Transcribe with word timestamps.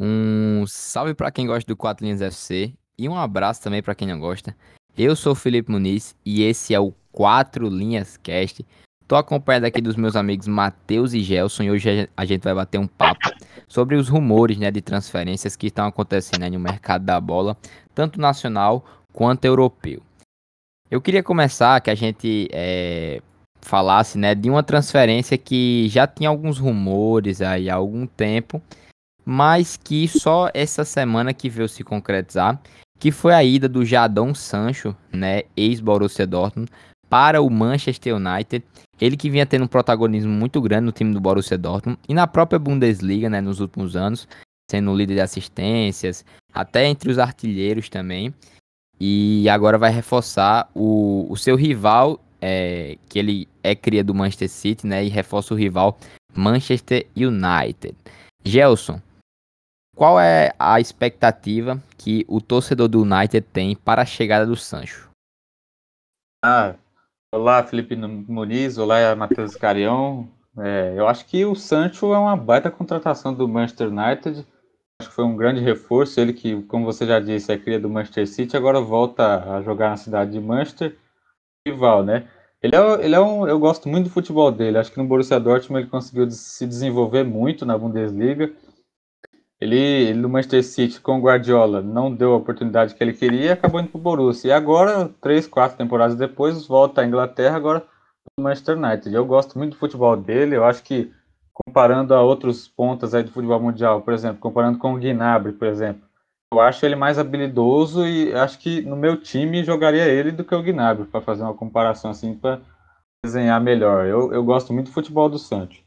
Um 0.00 0.64
salve 0.64 1.12
para 1.12 1.32
quem 1.32 1.44
gosta 1.44 1.66
do 1.66 1.76
4 1.76 2.04
Linhas 2.04 2.22
FC 2.22 2.72
e 2.96 3.08
um 3.08 3.16
abraço 3.16 3.60
também 3.60 3.82
para 3.82 3.96
quem 3.96 4.06
não 4.06 4.20
gosta. 4.20 4.54
Eu 4.96 5.16
sou 5.16 5.32
o 5.32 5.34
Felipe 5.34 5.72
Muniz 5.72 6.14
e 6.24 6.44
esse 6.44 6.72
é 6.72 6.78
o 6.78 6.94
4 7.10 7.68
Linhas 7.68 8.16
Cast. 8.16 8.64
Tô 9.08 9.16
acompanhado 9.16 9.66
aqui 9.66 9.80
dos 9.80 9.96
meus 9.96 10.14
amigos 10.14 10.46
Matheus 10.46 11.14
e 11.14 11.20
Gelson 11.20 11.64
e 11.64 11.70
hoje 11.72 12.08
a 12.16 12.24
gente 12.24 12.44
vai 12.44 12.54
bater 12.54 12.78
um 12.78 12.86
papo 12.86 13.28
sobre 13.66 13.96
os 13.96 14.08
rumores 14.08 14.56
né, 14.56 14.70
de 14.70 14.80
transferências 14.80 15.56
que 15.56 15.66
estão 15.66 15.86
acontecendo 15.86 16.42
né, 16.42 16.50
no 16.50 16.60
mercado 16.60 17.04
da 17.04 17.20
bola, 17.20 17.56
tanto 17.92 18.20
nacional 18.20 18.84
quanto 19.12 19.46
europeu. 19.46 20.00
Eu 20.88 21.00
queria 21.00 21.24
começar 21.24 21.80
que 21.80 21.90
a 21.90 21.94
gente 21.96 22.48
é, 22.52 23.20
falasse 23.60 24.16
né, 24.16 24.32
de 24.32 24.48
uma 24.48 24.62
transferência 24.62 25.36
que 25.36 25.88
já 25.88 26.06
tinha 26.06 26.28
alguns 26.28 26.56
rumores 26.56 27.42
aí 27.42 27.68
há 27.68 27.74
algum 27.74 28.06
tempo 28.06 28.62
mas 29.30 29.76
que 29.76 30.08
só 30.08 30.48
essa 30.54 30.86
semana 30.86 31.34
que 31.34 31.50
veio 31.50 31.68
se 31.68 31.84
concretizar, 31.84 32.58
que 32.98 33.12
foi 33.12 33.34
a 33.34 33.44
ida 33.44 33.68
do 33.68 33.84
Jadon 33.84 34.34
Sancho, 34.34 34.96
né, 35.12 35.42
ex-Borussia 35.54 36.26
Dortmund, 36.26 36.70
para 37.10 37.42
o 37.42 37.50
Manchester 37.50 38.16
United. 38.16 38.64
Ele 38.98 39.18
que 39.18 39.28
vinha 39.28 39.44
tendo 39.44 39.66
um 39.66 39.68
protagonismo 39.68 40.32
muito 40.32 40.62
grande 40.62 40.86
no 40.86 40.92
time 40.92 41.12
do 41.12 41.20
Borussia 41.20 41.58
Dortmund 41.58 41.98
e 42.08 42.14
na 42.14 42.26
própria 42.26 42.58
Bundesliga, 42.58 43.28
né, 43.28 43.42
nos 43.42 43.60
últimos 43.60 43.96
anos, 43.96 44.26
sendo 44.70 44.96
líder 44.96 45.16
de 45.16 45.20
assistências, 45.20 46.24
até 46.50 46.86
entre 46.86 47.10
os 47.10 47.18
artilheiros 47.18 47.90
também. 47.90 48.32
E 48.98 49.46
agora 49.50 49.76
vai 49.76 49.90
reforçar 49.90 50.70
o, 50.74 51.26
o 51.28 51.36
seu 51.36 51.54
rival, 51.54 52.18
é, 52.40 52.96
que 53.10 53.18
ele 53.18 53.46
é 53.62 53.74
cria 53.74 54.02
do 54.02 54.14
Manchester 54.14 54.48
City, 54.48 54.86
né, 54.86 55.04
e 55.04 55.08
reforça 55.10 55.52
o 55.52 55.56
rival 55.56 55.98
Manchester 56.34 57.06
United. 57.14 57.94
Gelson, 58.42 59.02
qual 59.98 60.20
é 60.20 60.52
a 60.56 60.78
expectativa 60.78 61.82
que 61.98 62.24
o 62.28 62.40
torcedor 62.40 62.86
do 62.86 63.02
United 63.02 63.40
tem 63.52 63.74
para 63.74 64.02
a 64.02 64.06
chegada 64.06 64.46
do 64.46 64.54
Sancho? 64.54 65.10
Ah, 66.40 66.76
olá 67.34 67.64
Felipe 67.64 67.96
Muniz, 67.96 68.78
olá 68.78 69.16
Matheus 69.16 69.56
Carião. 69.56 70.28
É, 70.56 70.94
eu 70.96 71.08
acho 71.08 71.26
que 71.26 71.44
o 71.44 71.56
Sancho 71.56 72.14
é 72.14 72.18
uma 72.18 72.36
baita 72.36 72.70
contratação 72.70 73.34
do 73.34 73.48
Manchester 73.48 73.88
United. 73.88 74.46
Acho 75.00 75.10
que 75.10 75.16
foi 75.16 75.24
um 75.24 75.36
grande 75.36 75.60
reforço. 75.60 76.20
Ele 76.20 76.32
que, 76.32 76.62
como 76.62 76.84
você 76.84 77.04
já 77.04 77.18
disse, 77.18 77.50
é 77.50 77.58
cria 77.58 77.80
do 77.80 77.90
Manchester 77.90 78.28
City, 78.28 78.56
agora 78.56 78.80
volta 78.80 79.52
a 79.52 79.62
jogar 79.62 79.90
na 79.90 79.96
cidade 79.96 80.30
de 80.30 80.40
Manchester. 80.40 80.96
Rival, 81.66 82.04
né? 82.04 82.28
Ele 82.62 82.76
é, 82.76 83.04
ele 83.04 83.14
é 83.16 83.20
um, 83.20 83.48
eu 83.48 83.58
gosto 83.58 83.88
muito 83.88 84.04
do 84.04 84.12
futebol 84.12 84.52
dele. 84.52 84.78
Acho 84.78 84.92
que 84.92 84.98
no 84.98 85.08
Borussia 85.08 85.40
Dortmund 85.40 85.82
ele 85.82 85.90
conseguiu 85.90 86.30
se 86.30 86.64
desenvolver 86.68 87.24
muito 87.24 87.66
na 87.66 87.76
Bundesliga 87.76 88.52
ele, 89.60 89.76
ele 89.76 90.18
no 90.20 90.28
Manchester 90.28 90.64
City 90.64 91.00
com 91.00 91.18
o 91.18 91.22
Guardiola 91.22 91.82
não 91.82 92.14
deu 92.14 92.32
a 92.32 92.36
oportunidade 92.36 92.94
que 92.94 93.02
ele 93.02 93.12
queria 93.12 93.46
e 93.46 93.50
acabou 93.50 93.80
indo 93.80 93.90
para 93.90 93.98
o 93.98 94.02
Borussia. 94.02 94.48
E 94.48 94.52
agora, 94.52 95.10
três, 95.20 95.46
quatro 95.46 95.76
temporadas 95.76 96.16
depois, 96.16 96.66
volta 96.66 97.00
à 97.00 97.06
Inglaterra, 97.06 97.56
agora 97.56 97.84
no 98.36 98.44
Manchester 98.44 98.78
United. 98.78 99.14
Eu 99.14 99.24
gosto 99.24 99.58
muito 99.58 99.72
do 99.72 99.78
futebol 99.78 100.16
dele, 100.16 100.56
eu 100.56 100.64
acho 100.64 100.82
que 100.82 101.12
comparando 101.52 102.14
a 102.14 102.22
outros 102.22 102.68
pontas 102.68 103.14
aí 103.14 103.24
do 103.24 103.32
futebol 103.32 103.60
mundial, 103.60 104.00
por 104.02 104.14
exemplo, 104.14 104.38
comparando 104.38 104.78
com 104.78 104.94
o 104.94 104.98
Gnabry, 104.98 105.52
por 105.52 105.66
exemplo, 105.66 106.02
eu 106.52 106.60
acho 106.60 106.86
ele 106.86 106.94
mais 106.94 107.18
habilidoso 107.18 108.06
e 108.06 108.32
acho 108.32 108.58
que 108.58 108.80
no 108.82 108.96
meu 108.96 109.20
time 109.20 109.64
jogaria 109.64 110.04
ele 110.04 110.30
do 110.30 110.44
que 110.44 110.54
o 110.54 110.62
Gnabry, 110.62 111.06
para 111.06 111.20
fazer 111.20 111.42
uma 111.42 111.54
comparação 111.54 112.12
assim, 112.12 112.34
para 112.34 112.60
desenhar 113.24 113.60
melhor. 113.60 114.06
Eu, 114.06 114.32
eu 114.32 114.44
gosto 114.44 114.72
muito 114.72 114.86
do 114.86 114.92
futebol 114.92 115.28
do 115.28 115.38
Santos. 115.38 115.82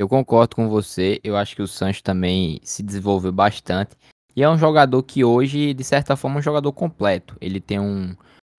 Eu 0.00 0.08
concordo 0.08 0.56
com 0.56 0.66
você. 0.66 1.20
Eu 1.22 1.36
acho 1.36 1.54
que 1.54 1.60
o 1.60 1.68
Sancho 1.68 2.02
também 2.02 2.58
se 2.62 2.82
desenvolveu 2.82 3.30
bastante. 3.30 3.94
E 4.34 4.42
é 4.42 4.48
um 4.48 4.56
jogador 4.56 5.02
que 5.02 5.22
hoje, 5.22 5.74
de 5.74 5.84
certa 5.84 6.16
forma, 6.16 6.38
é 6.38 6.40
um 6.40 6.42
jogador 6.42 6.72
completo. 6.72 7.36
Ele 7.38 7.60
tem 7.60 7.78
um, 7.78 8.16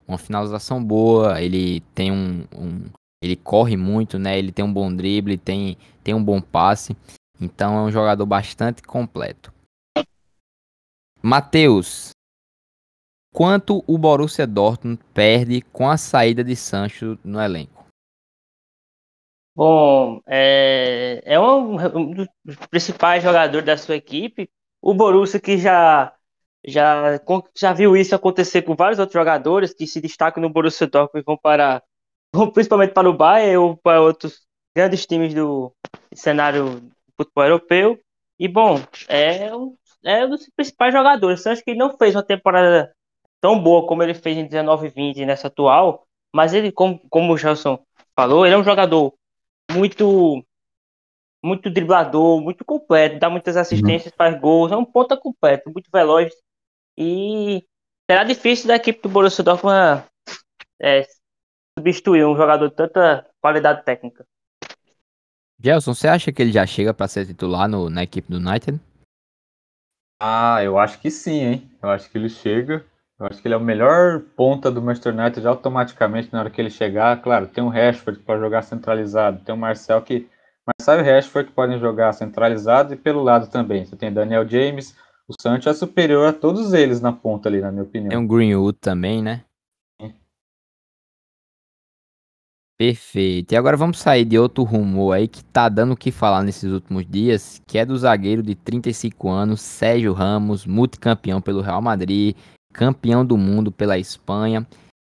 uma 0.07 0.19
finalização 0.19 0.84
boa, 0.84 1.41
ele 1.41 1.80
tem 1.96 2.12
um, 2.12 2.46
um, 2.56 2.84
Ele 3.24 3.35
corre 3.35 3.75
muito, 3.75 4.19
né? 4.19 4.38
Ele 4.38 4.51
tem 4.51 4.63
um 4.63 4.72
bom 4.72 4.96
drible, 4.96 5.35
tem, 5.35 5.80
tem 6.03 6.13
um 6.13 6.24
bom 6.24 6.40
passe. 6.40 6.96
Então 7.40 7.75
é 7.75 7.81
um 7.81 7.91
jogador 7.91 8.28
bastante 8.28 8.84
completo. 8.84 9.51
Matheus, 11.24 12.12
quanto 13.34 13.84
o 13.88 13.97
Borussia 13.97 14.46
Dortmund 14.46 15.01
perde 15.12 15.63
com 15.74 15.90
a 15.90 15.97
saída 15.97 16.44
de 16.44 16.56
Sancho 16.56 17.18
no 17.24 17.41
elenco? 17.41 17.81
Bom, 19.56 20.22
é, 20.28 21.22
é 21.25 21.39
um, 21.39 21.75
um, 21.97 22.12
dos 22.13 22.28
principais 22.69 23.22
jogadores 23.23 23.66
da 23.66 23.78
sua 23.78 23.95
equipe. 23.95 24.50
O 24.81 24.94
Borussia 24.94 25.39
que 25.39 25.57
já, 25.57 26.13
já, 26.66 27.19
já 27.56 27.73
viu 27.73 27.95
isso 27.97 28.16
acontecer 28.16 28.62
com 28.62 28.75
vários 28.75 29.00
outros 29.00 29.13
jogadores 29.13 29.73
que 29.73 29.85
se 29.85 30.00
destacam 30.00 30.41
no 30.41 30.50
Borussia 30.50 30.88
Dortmund 30.88 31.22
e 31.23 31.25
vão 31.25 31.38
para, 31.38 31.84
principalmente 32.53 32.94
para 32.94 33.09
o 33.09 33.13
Bayern 33.13 33.57
ou 33.57 33.78
para 33.78 34.01
outros 34.01 34.41
grandes 34.75 35.06
times 35.06 35.34
do 35.34 35.73
cenário 36.13 36.81
futebol 37.18 37.44
europeu. 37.44 38.00
E 38.39 38.47
bom, 38.47 38.81
é 39.07 39.53
um, 39.56 39.75
é 40.03 40.25
um 40.25 40.29
dos 40.29 40.50
principais 40.56 40.94
jogadores. 40.94 41.45
Eu 41.45 41.51
acho 41.51 41.63
que 41.63 41.72
ele 41.72 41.79
não 41.79 41.95
fez 41.97 42.16
uma 42.16 42.23
temporada 42.23 42.94
tão 43.41 43.62
boa 43.62 43.85
como 43.88 44.01
ele 44.03 44.13
fez 44.13 44.38
em 44.38 44.45
19 44.45 44.88
e 44.88 44.89
20 44.89 45.25
nessa 45.25 45.47
atual, 45.47 46.07
mas 46.33 46.53
ele, 46.53 46.72
como, 46.72 47.00
como 47.09 47.33
o 47.33 47.38
Gelson 47.38 47.79
falou, 48.16 48.45
ele 48.45 48.56
é 48.56 48.57
um 48.57 48.63
jogador 48.63 49.13
muito 49.74 50.46
muito 51.44 51.72
driblador, 51.72 52.40
muito 52.40 52.64
completo, 52.64 53.20
dá 53.20 53.30
muitas 53.30 53.58
assistências, 53.58 54.12
uhum. 54.12 54.18
faz 54.18 54.40
gols, 54.40 54.72
é 54.72 54.78
um 54.78 54.86
ponta 54.86 55.18
completo, 55.18 55.72
muito 55.72 55.90
veloz 55.92 56.32
e 56.96 57.66
será 58.10 58.24
difícil 58.24 58.68
da 58.68 58.76
equipe 58.76 59.02
do 59.02 59.10
Borussia 59.10 59.44
Dortmund 59.44 60.04
é, 60.80 61.08
substituir 61.78 62.26
um 62.26 62.36
jogador 62.36 62.70
de 62.70 62.76
tanta 62.76 63.28
qualidade 63.42 63.84
técnica. 63.84 64.26
Gelson, 65.60 65.94
você 65.94 66.08
acha 66.08 66.31
que 66.31 66.42
ele 66.42 66.52
já 66.52 66.66
chega 66.66 66.94
para 66.94 67.08
ser 67.08 67.26
titular 67.26 67.68
no, 67.68 67.90
na 67.90 68.04
equipe 68.04 68.30
do 68.30 68.38
United? 68.38 68.80
Ah, 70.20 70.64
eu 70.64 70.78
acho 70.78 71.00
que 71.00 71.10
sim, 71.10 71.40
hein? 71.40 71.72
Eu 71.81 71.90
acho 71.90 72.10
que 72.10 72.18
ele 72.18 72.30
chega. 72.30 72.86
Eu 73.22 73.28
acho 73.28 73.40
que 73.40 73.48
ele 73.48 73.54
é 73.54 73.58
o 73.58 73.62
melhor 73.62 74.20
ponta 74.36 74.72
do 74.72 74.82
Manchester 74.82 75.14
United 75.14 75.46
automaticamente 75.46 76.34
na 76.34 76.40
hora 76.40 76.50
que 76.50 76.59
ele 76.59 76.72
chegar. 76.72 77.22
Claro, 77.22 77.46
tem 77.46 77.64
o 77.64 77.70
Rashford 77.70 78.20
para 78.22 78.40
jogar 78.40 78.64
centralizado, 78.64 79.44
tem 79.46 79.54
o 79.54 79.58
Marcel 79.58 80.02
que. 80.02 80.28
Marcel 80.66 81.02
e 81.02 81.04
Rashford 81.04 81.50
que 81.50 81.56
podem 81.56 81.80
jogar 81.80 82.14
centralizado 82.14 82.96
e 82.96 82.98
pelo 82.98 83.22
lado 83.22 83.48
também. 83.48 83.86
Você 83.86 83.96
tem 83.96 84.12
Daniel 84.12 84.48
James, 84.48 84.96
o 85.28 85.40
Sancho 85.40 85.70
é 85.70 85.74
superior 85.74 86.30
a 86.30 86.34
todos 86.34 86.74
eles 86.74 87.00
na 87.00 87.14
ponta 87.14 87.48
ali, 87.48 87.62
na 87.62 87.72
minha 87.72 87.84
opinião. 87.84 88.10
Tem 88.10 88.18
o 88.18 88.28
Greenwood 88.28 88.80
também, 88.80 89.22
né? 89.22 89.44
Sim. 90.02 90.16
Perfeito. 92.76 93.52
E 93.52 93.56
agora 93.56 93.78
vamos 93.78 94.00
sair 94.00 94.26
de 94.26 94.40
outro 94.40 94.64
rumor 94.64 95.14
aí 95.14 95.28
que 95.28 95.44
tá 95.44 95.70
dando 95.70 95.94
o 95.94 95.98
que 95.98 96.12
falar 96.12 96.42
nesses 96.42 96.72
últimos 96.72 97.06
dias, 97.06 97.62
que 97.68 97.78
é 97.78 97.86
do 97.86 97.96
zagueiro 97.96 98.42
de 98.42 98.56
35 98.56 99.30
anos, 99.30 99.62
Sérgio 99.62 100.12
Ramos, 100.12 100.66
multicampeão 100.66 101.40
pelo 101.40 101.62
Real 101.62 101.84
Madrid, 101.84 102.36
campeão 102.72 103.26
do 103.26 103.38
mundo 103.38 103.72
pela 103.72 103.98
Espanha 103.98 104.68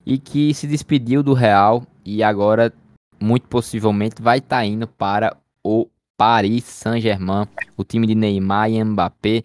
e 0.05 0.17
que 0.17 0.53
se 0.53 0.67
despediu 0.67 1.23
do 1.23 1.33
Real 1.33 1.83
e 2.05 2.23
agora 2.23 2.73
muito 3.19 3.47
possivelmente 3.47 4.21
vai 4.21 4.39
estar 4.39 4.57
tá 4.57 4.65
indo 4.65 4.87
para 4.87 5.37
o 5.63 5.87
Paris 6.17 6.65
Saint-Germain, 6.65 7.47
o 7.77 7.83
time 7.83 8.05
de 8.05 8.15
Neymar 8.15 8.69
e 8.69 8.83
Mbappé. 8.83 9.43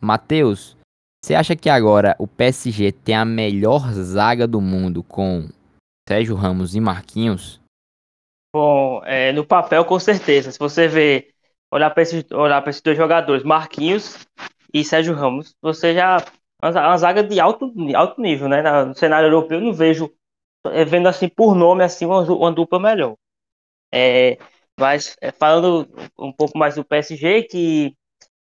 Matheus, 0.00 0.76
você 1.22 1.34
acha 1.34 1.54
que 1.54 1.68
agora 1.68 2.16
o 2.18 2.26
PSG 2.26 2.92
tem 2.92 3.14
a 3.14 3.24
melhor 3.24 3.92
zaga 3.92 4.46
do 4.46 4.60
mundo 4.60 5.02
com 5.02 5.48
Sérgio 6.08 6.34
Ramos 6.34 6.74
e 6.74 6.80
Marquinhos? 6.80 7.60
Bom, 8.54 9.02
é, 9.04 9.32
no 9.32 9.46
papel 9.46 9.84
com 9.84 9.98
certeza. 9.98 10.50
Se 10.50 10.58
você 10.58 10.88
ver, 10.88 11.34
olhar 11.70 11.90
para 11.90 12.02
esses, 12.02 12.24
esses 12.66 12.82
dois 12.82 12.96
jogadores, 12.96 13.44
Marquinhos 13.44 14.26
e 14.72 14.82
Sérgio 14.82 15.14
Ramos, 15.14 15.54
você 15.62 15.94
já 15.94 16.24
uma 16.62 16.96
zaga 16.98 17.22
de 17.22 17.40
alto, 17.40 17.72
alto 17.94 18.20
nível, 18.20 18.48
né? 18.48 18.62
No 18.84 18.94
cenário 18.94 19.26
europeu 19.28 19.58
eu 19.58 19.64
não 19.64 19.72
vejo, 19.72 20.12
é, 20.66 20.84
vendo 20.84 21.08
assim 21.08 21.28
por 21.28 21.54
nome 21.54 21.84
assim 21.84 22.06
uma, 22.06 22.20
uma 22.22 22.52
dupla 22.52 22.78
melhor. 22.80 23.16
É, 23.92 24.38
mas 24.78 25.16
é, 25.20 25.32
falando 25.32 25.88
um 26.18 26.32
pouco 26.32 26.58
mais 26.58 26.74
do 26.76 26.84
PSG, 26.84 27.44
que 27.44 27.96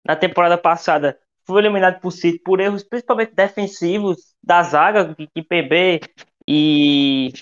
na 0.06 0.16
temporada 0.16 0.58
passada 0.58 1.18
foi 1.46 1.60
eliminado 1.62 2.00
por 2.00 2.10
City 2.12 2.38
por 2.40 2.60
erros 2.60 2.84
principalmente 2.84 3.34
defensivos 3.34 4.34
da 4.42 4.62
zaga, 4.62 5.14
que 5.14 5.42
PB 5.42 6.00
e 6.48 7.32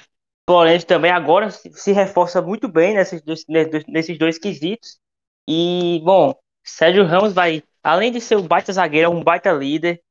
Florencio 0.49 0.87
também 0.89 1.11
agora 1.11 1.51
se, 1.51 1.73
se 1.73 1.93
reforça 1.93 2.43
muito 2.43 2.69
bem 2.69 2.95
nesses 2.95 3.23
dois, 3.23 3.45
nesses 3.89 4.19
dois 4.19 4.39
quesitos. 4.39 4.99
E, 5.49 6.01
bom, 6.05 6.35
Sérgio 6.65 7.05
Ramos 7.05 7.33
vai, 7.33 7.63
além 7.83 8.13
de 8.13 8.21
ser 8.21 8.37
um 8.37 8.47
baita 8.47 8.73
zagueiro, 8.73 9.07
é 9.07 9.09
um 9.11 9.23
baita 9.23 9.53
líder, 9.53 10.03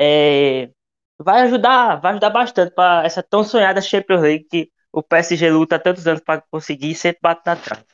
é, 0.00 0.70
vai 1.18 1.42
ajudar, 1.42 1.96
vai 1.96 2.12
ajudar 2.12 2.30
bastante 2.30 2.72
para 2.72 3.04
essa 3.04 3.20
tão 3.22 3.42
sonhada 3.42 3.80
Champions 3.80 4.22
League 4.22 4.46
que 4.48 4.70
o 4.92 5.02
PSG 5.02 5.50
luta 5.50 5.74
há 5.74 5.78
tantos 5.78 6.06
anos 6.06 6.22
para 6.22 6.40
conseguir 6.50 6.92
e 6.92 6.94
sempre 6.94 7.18
bate 7.20 7.42
na 7.44 7.56
trave. 7.56 7.84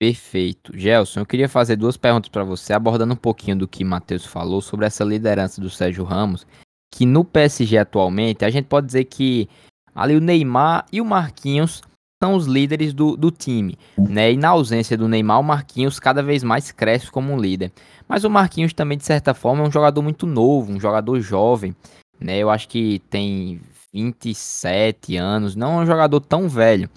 Perfeito. 0.00 0.76
Gelson, 0.76 1.20
eu 1.20 1.26
queria 1.26 1.48
fazer 1.48 1.76
duas 1.76 1.96
perguntas 1.96 2.28
para 2.28 2.44
você, 2.44 2.72
abordando 2.72 3.14
um 3.14 3.16
pouquinho 3.16 3.56
do 3.56 3.68
que 3.68 3.84
Matheus 3.84 4.24
falou 4.24 4.60
sobre 4.60 4.86
essa 4.86 5.04
liderança 5.04 5.60
do 5.60 5.70
Sérgio 5.70 6.04
Ramos, 6.04 6.46
que 6.92 7.06
no 7.06 7.24
PSG 7.24 7.78
atualmente, 7.78 8.44
a 8.44 8.50
gente 8.50 8.66
pode 8.66 8.86
dizer 8.86 9.04
que 9.04 9.48
ali 9.94 10.16
o 10.16 10.20
Neymar 10.20 10.86
e 10.92 11.00
o 11.00 11.04
Marquinhos 11.04 11.82
são 12.22 12.34
os 12.34 12.46
líderes 12.46 12.92
do, 12.92 13.16
do 13.16 13.30
time, 13.30 13.78
né? 13.96 14.32
E 14.32 14.36
na 14.36 14.48
ausência 14.48 14.96
do 14.96 15.08
Neymar, 15.08 15.40
o 15.40 15.44
Marquinhos 15.44 16.00
cada 16.00 16.22
vez 16.22 16.42
mais 16.42 16.72
cresce 16.72 17.10
como 17.10 17.32
um 17.32 17.38
líder. 17.38 17.72
Mas 18.08 18.24
o 18.24 18.30
Marquinhos 18.30 18.72
também, 18.72 18.98
de 18.98 19.04
certa 19.04 19.32
forma, 19.34 19.64
é 19.64 19.68
um 19.68 19.70
jogador 19.70 20.02
muito 20.02 20.26
novo, 20.26 20.72
um 20.72 20.80
jogador 20.80 21.20
jovem, 21.20 21.74
né? 22.20 22.38
Eu 22.38 22.50
acho 22.50 22.68
que 22.68 23.00
tem 23.08 23.60
27 23.92 25.16
anos, 25.16 25.54
não 25.54 25.78
é 25.78 25.82
um 25.82 25.86
jogador 25.86 26.20
tão 26.20 26.48
velho. 26.48 26.90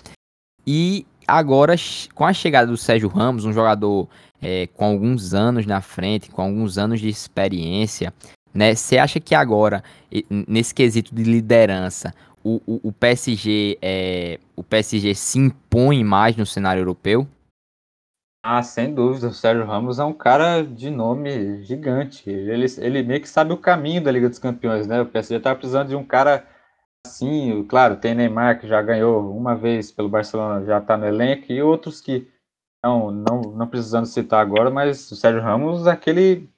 E 0.65 1.05
agora, 1.27 1.75
com 2.15 2.25
a 2.25 2.33
chegada 2.33 2.67
do 2.67 2.77
Sérgio 2.77 3.07
Ramos, 3.07 3.45
um 3.45 3.53
jogador 3.53 4.07
é, 4.41 4.67
com 4.67 4.85
alguns 4.85 5.35
anos 5.35 5.67
na 5.67 5.81
frente, 5.81 6.31
com 6.31 6.41
alguns 6.41 6.79
anos 6.79 6.99
de 6.99 7.09
experiência, 7.09 8.11
né? 8.53 8.73
Você 8.73 8.97
acha 8.97 9.19
que 9.19 9.35
agora, 9.35 9.83
nesse 10.47 10.73
quesito 10.73 11.13
de 11.13 11.23
liderança, 11.23 12.13
o, 12.43 12.61
o, 12.65 12.89
o, 12.89 12.91
PSG 12.91 13.77
é, 13.81 14.39
o 14.55 14.63
PSG 14.63 15.13
se 15.15 15.39
impõe 15.39 16.03
mais 16.03 16.35
no 16.35 16.45
cenário 16.45 16.81
europeu? 16.81 17.27
Ah, 18.43 18.63
sem 18.63 18.93
dúvida. 18.93 19.27
O 19.27 19.33
Sérgio 19.33 19.65
Ramos 19.65 19.99
é 19.99 20.03
um 20.03 20.13
cara 20.13 20.63
de 20.63 20.89
nome 20.89 21.63
gigante. 21.63 22.29
Ele, 22.29 22.65
ele 22.79 23.03
meio 23.03 23.21
que 23.21 23.29
sabe 23.29 23.53
o 23.53 23.57
caminho 23.57 24.03
da 24.03 24.11
Liga 24.11 24.27
dos 24.27 24.39
Campeões, 24.39 24.87
né? 24.87 25.01
O 25.01 25.05
PSG 25.05 25.39
tá 25.39 25.53
precisando 25.55 25.89
de 25.89 25.95
um 25.95 26.03
cara 26.03 26.45
assim. 27.05 27.63
Claro, 27.67 27.97
tem 27.97 28.15
Neymar 28.15 28.59
que 28.59 28.67
já 28.67 28.81
ganhou 28.81 29.35
uma 29.35 29.55
vez 29.55 29.91
pelo 29.91 30.09
Barcelona, 30.09 30.65
já 30.65 30.81
tá 30.81 30.97
no 30.97 31.05
elenco, 31.05 31.51
e 31.51 31.61
outros 31.61 32.01
que 32.01 32.27
não, 32.83 33.11
não, 33.11 33.41
não 33.41 33.67
precisando 33.67 34.07
citar 34.07 34.41
agora, 34.41 34.71
mas 34.71 35.11
o 35.11 35.15
Sérgio 35.15 35.41
Ramos 35.41 35.85
é 35.85 35.91
aquele 35.91 36.49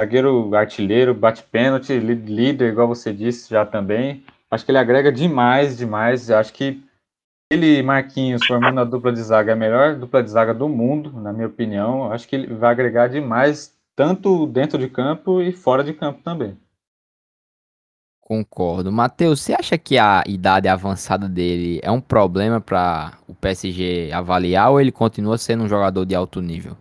zagueiro 0.00 0.54
artilheiro, 0.54 1.14
bate 1.14 1.42
pênalti, 1.42 1.98
líder, 1.98 2.72
igual 2.72 2.86
você 2.86 3.12
disse 3.12 3.50
já 3.50 3.64
também. 3.64 4.24
Acho 4.50 4.64
que 4.64 4.70
ele 4.70 4.78
agrega 4.78 5.12
demais, 5.12 5.76
demais. 5.76 6.30
Acho 6.30 6.52
que 6.52 6.82
ele 7.50 7.78
e 7.78 7.82
Marquinhos 7.82 8.46
formando 8.46 8.80
a 8.80 8.84
dupla 8.84 9.12
de 9.12 9.22
zaga 9.22 9.52
é 9.52 9.54
a 9.54 9.56
melhor 9.56 9.96
dupla 9.96 10.22
de 10.22 10.30
zaga 10.30 10.52
do 10.52 10.68
mundo, 10.68 11.12
na 11.12 11.32
minha 11.32 11.46
opinião. 11.46 12.12
Acho 12.12 12.28
que 12.28 12.36
ele 12.36 12.54
vai 12.54 12.70
agregar 12.70 13.08
demais, 13.08 13.74
tanto 13.96 14.46
dentro 14.46 14.78
de 14.78 14.88
campo 14.88 15.40
e 15.40 15.52
fora 15.52 15.82
de 15.82 15.92
campo 15.92 16.22
também. 16.22 16.56
Concordo. 18.20 18.92
Matheus, 18.92 19.40
você 19.40 19.54
acha 19.54 19.78
que 19.78 19.96
a 19.96 20.22
idade 20.26 20.68
avançada 20.68 21.26
dele 21.26 21.80
é 21.82 21.90
um 21.90 22.00
problema 22.00 22.60
para 22.60 23.18
o 23.26 23.34
PSG 23.34 24.12
avaliar 24.12 24.70
ou 24.70 24.78
ele 24.78 24.92
continua 24.92 25.38
sendo 25.38 25.64
um 25.64 25.68
jogador 25.68 26.04
de 26.04 26.14
alto 26.14 26.42
nível? 26.42 26.76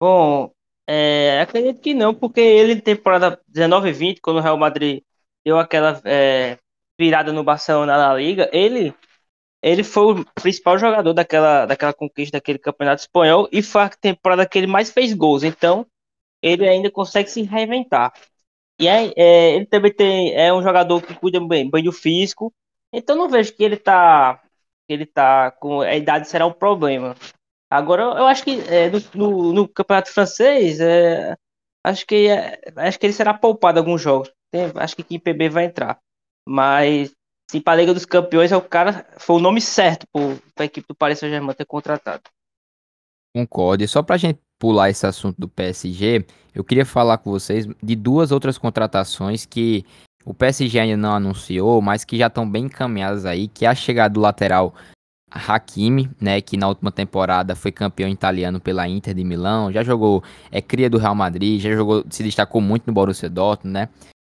Bom, 0.00 0.52
é, 0.88 1.40
acredito 1.40 1.80
que 1.80 1.92
não, 1.92 2.14
porque 2.14 2.40
ele, 2.40 2.80
temporada 2.80 3.40
19 3.48 3.88
e 3.88 3.92
20, 3.92 4.20
quando 4.20 4.36
o 4.36 4.40
Real 4.40 4.56
Madrid 4.56 5.02
deu 5.44 5.58
aquela 5.58 6.00
é, 6.04 6.58
virada 6.98 7.32
no 7.32 7.44
Barcelona 7.44 7.96
na 7.96 8.14
Liga, 8.14 8.48
ele 8.52 8.94
ele 9.62 9.82
foi 9.82 10.20
o 10.20 10.24
principal 10.40 10.78
jogador 10.78 11.12
daquela, 11.12 11.66
daquela 11.66 11.92
conquista 11.92 12.38
daquele 12.38 12.58
campeonato 12.58 13.02
espanhol 13.02 13.48
e 13.52 13.62
foi 13.62 13.82
a 13.82 13.88
temporada 13.88 14.46
que 14.46 14.56
ele 14.56 14.66
mais 14.66 14.90
fez 14.90 15.12
gols. 15.12 15.42
Então, 15.42 15.86
ele 16.42 16.68
ainda 16.68 16.90
consegue 16.90 17.28
se 17.28 17.42
reinventar. 17.42 18.12
E 18.80 18.86
é, 18.86 19.12
é, 19.16 19.54
ele 19.56 19.66
também 19.66 19.92
tem, 19.92 20.34
é 20.34 20.52
um 20.54 20.62
jogador 20.62 21.02
que 21.02 21.14
cuida 21.14 21.40
bem, 21.40 21.68
bem 21.68 21.82
do 21.82 21.92
físico. 21.92 22.52
Então, 22.92 23.16
não 23.16 23.28
vejo 23.28 23.54
que 23.54 23.64
ele 23.64 23.76
tá, 23.76 24.40
ele 24.88 25.04
tá 25.06 25.50
com 25.50 25.80
a 25.80 25.96
idade 25.96 26.28
será 26.28 26.46
um 26.46 26.52
problema. 26.52 27.16
Agora, 27.70 28.02
eu 28.02 28.26
acho 28.26 28.44
que 28.44 28.60
é, 28.68 28.88
no, 28.90 29.00
no, 29.14 29.52
no, 29.52 29.68
campeonato 29.68 30.12
francês, 30.12 30.80
é, 30.80 31.36
acho 31.84 32.06
que 32.06 32.28
é, 32.28 32.60
acho 32.76 32.98
que 32.98 33.06
ele 33.06 33.12
será 33.12 33.34
poupado 33.34 33.78
alguns 33.78 34.00
jogos. 34.00 34.32
Tem, 34.50 34.70
acho 34.74 34.96
que 34.96 35.18
PB 35.18 35.48
vai 35.48 35.64
entrar. 35.64 35.98
Mas 36.46 37.12
se 37.50 37.60
para 37.60 37.74
a 37.74 37.76
Liga 37.76 37.94
dos 37.94 38.04
Campeões 38.04 38.52
é 38.52 38.56
o 38.56 38.62
cara 38.62 39.06
foi 39.18 39.36
o 39.36 39.40
nome 39.40 39.60
certo 39.60 40.06
para 40.12 40.32
a 40.58 40.64
equipe 40.64 40.86
do 40.88 40.94
Paris 40.94 41.18
Saint-Germain 41.18 41.54
ter 41.54 41.66
contratado. 41.66 42.22
Concordo. 43.34 43.84
E 43.84 43.88
só 43.88 44.02
para 44.02 44.16
a 44.16 44.18
gente 44.18 44.40
pular 44.58 44.90
esse 44.90 45.06
assunto 45.06 45.38
do 45.38 45.48
PSG, 45.48 46.26
eu 46.54 46.64
queria 46.64 46.84
falar 46.84 47.18
com 47.18 47.30
vocês 47.30 47.66
de 47.82 47.94
duas 47.94 48.32
outras 48.32 48.58
contratações 48.58 49.46
que 49.46 49.84
o 50.24 50.34
PSG 50.34 50.78
ainda 50.78 50.96
não 50.96 51.12
anunciou, 51.12 51.80
mas 51.80 52.04
que 52.04 52.18
já 52.18 52.26
estão 52.26 52.48
bem 52.48 52.64
encaminhadas 52.64 53.24
aí, 53.24 53.48
que 53.48 53.64
é 53.64 53.68
a 53.68 53.74
chegada 53.74 54.14
do 54.14 54.20
lateral 54.20 54.74
Hakimi, 55.30 56.10
né, 56.20 56.40
que 56.40 56.56
na 56.56 56.68
última 56.68 56.90
temporada 56.90 57.54
foi 57.54 57.70
campeão 57.70 58.08
italiano 58.08 58.60
pela 58.60 58.88
Inter 58.88 59.14
de 59.14 59.24
Milão, 59.24 59.70
já 59.70 59.82
jogou, 59.82 60.22
é 60.50 60.60
cria 60.60 60.90
do 60.90 60.98
Real 60.98 61.14
Madrid, 61.14 61.60
já 61.60 61.70
jogou, 61.74 62.04
se 62.10 62.22
destacou 62.22 62.60
muito 62.60 62.86
no 62.86 62.92
Borussia 62.92 63.28
Dortmund, 63.28 63.72
né? 63.72 63.88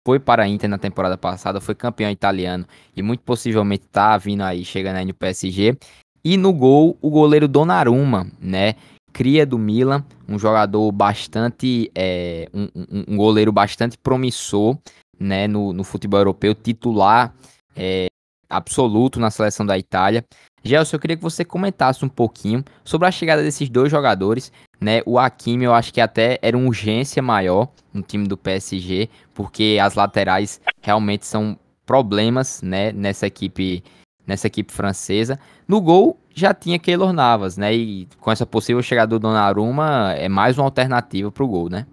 Foi 0.07 0.21
para 0.21 0.45
a 0.45 0.49
Inter 0.49 0.71
na 0.71 0.79
temporada 0.79 1.19
passada, 1.19 1.61
foi 1.61 1.75
campeão 1.75 2.09
italiano 2.09 2.65
e 2.97 3.03
muito 3.03 3.25
possivelmente 3.25 3.89
tá 3.89 4.17
vindo 4.17 4.43
aí, 4.43 4.65
chegando 4.65 4.99
aí 4.99 5.05
no 5.05 5.13
PSG. 5.13 5.77
E 6.25 6.37
no 6.37 6.53
gol, 6.53 6.97
o 7.03 7.11
goleiro 7.11 7.49
Donnarumma, 7.49 8.31
né? 8.41 8.77
Cria 9.13 9.45
do 9.45 9.59
Milan, 9.59 10.05
um 10.29 10.39
jogador 10.39 10.93
bastante, 10.93 11.91
é, 11.93 12.49
um, 12.55 12.69
um, 12.77 13.05
um, 13.09 13.17
goleiro 13.17 13.51
bastante 13.51 13.99
promissor, 13.99 14.79
né? 15.19 15.49
No, 15.49 15.73
no 15.73 15.83
futebol 15.83 16.21
europeu, 16.21 16.55
titular 16.55 17.35
é, 17.75 18.07
absoluto 18.49 19.19
na 19.19 19.33
seleção 19.33 19.67
da 19.67 19.77
Itália. 19.77 20.25
Gelson, 20.67 20.97
eu 20.97 21.01
queria 21.01 21.17
que 21.17 21.23
você 21.23 21.45
comentasse 21.45 22.05
um 22.05 22.09
pouquinho 22.09 22.65
sobre 22.85 23.07
a 23.09 23.11
chegada 23.11 23.43
desses 23.43 23.69
dois 23.69 23.91
jogadores, 23.91 24.53
né? 24.81 25.01
O 25.07 25.19
Hakimi, 25.19 25.65
eu 25.65 25.73
acho 25.73 25.93
que 25.93 26.01
até 26.01 26.39
era 26.43 26.57
uma 26.57 26.67
urgência 26.67 27.23
maior 27.23 27.69
no 27.93 28.03
time 28.03 28.27
do 28.27 28.37
PSG, 28.37 29.09
porque 29.35 29.79
as 29.81 29.95
laterais 29.95 30.61
realmente 30.83 31.25
são 31.25 31.59
problemas, 31.87 32.61
né, 32.63 32.93
nessa 32.93 33.27
equipe, 33.27 33.83
nessa 34.27 34.49
equipe 34.49 34.73
francesa. 34.73 35.39
No 35.69 35.81
gol 35.81 36.19
já 36.35 36.53
tinha 36.53 36.79
Keylor 36.79 37.13
Navas, 37.13 37.57
né? 37.57 37.75
E 37.75 38.09
com 38.21 38.31
essa 38.31 38.45
possível 38.45 38.83
chegada 38.83 39.09
do 39.09 39.19
Donnarumma 39.19 40.13
é 40.15 40.29
mais 40.29 40.59
uma 40.59 40.65
alternativa 40.65 41.31
para 41.31 41.45
o 41.45 41.49
gol, 41.49 41.71
né? 41.71 41.87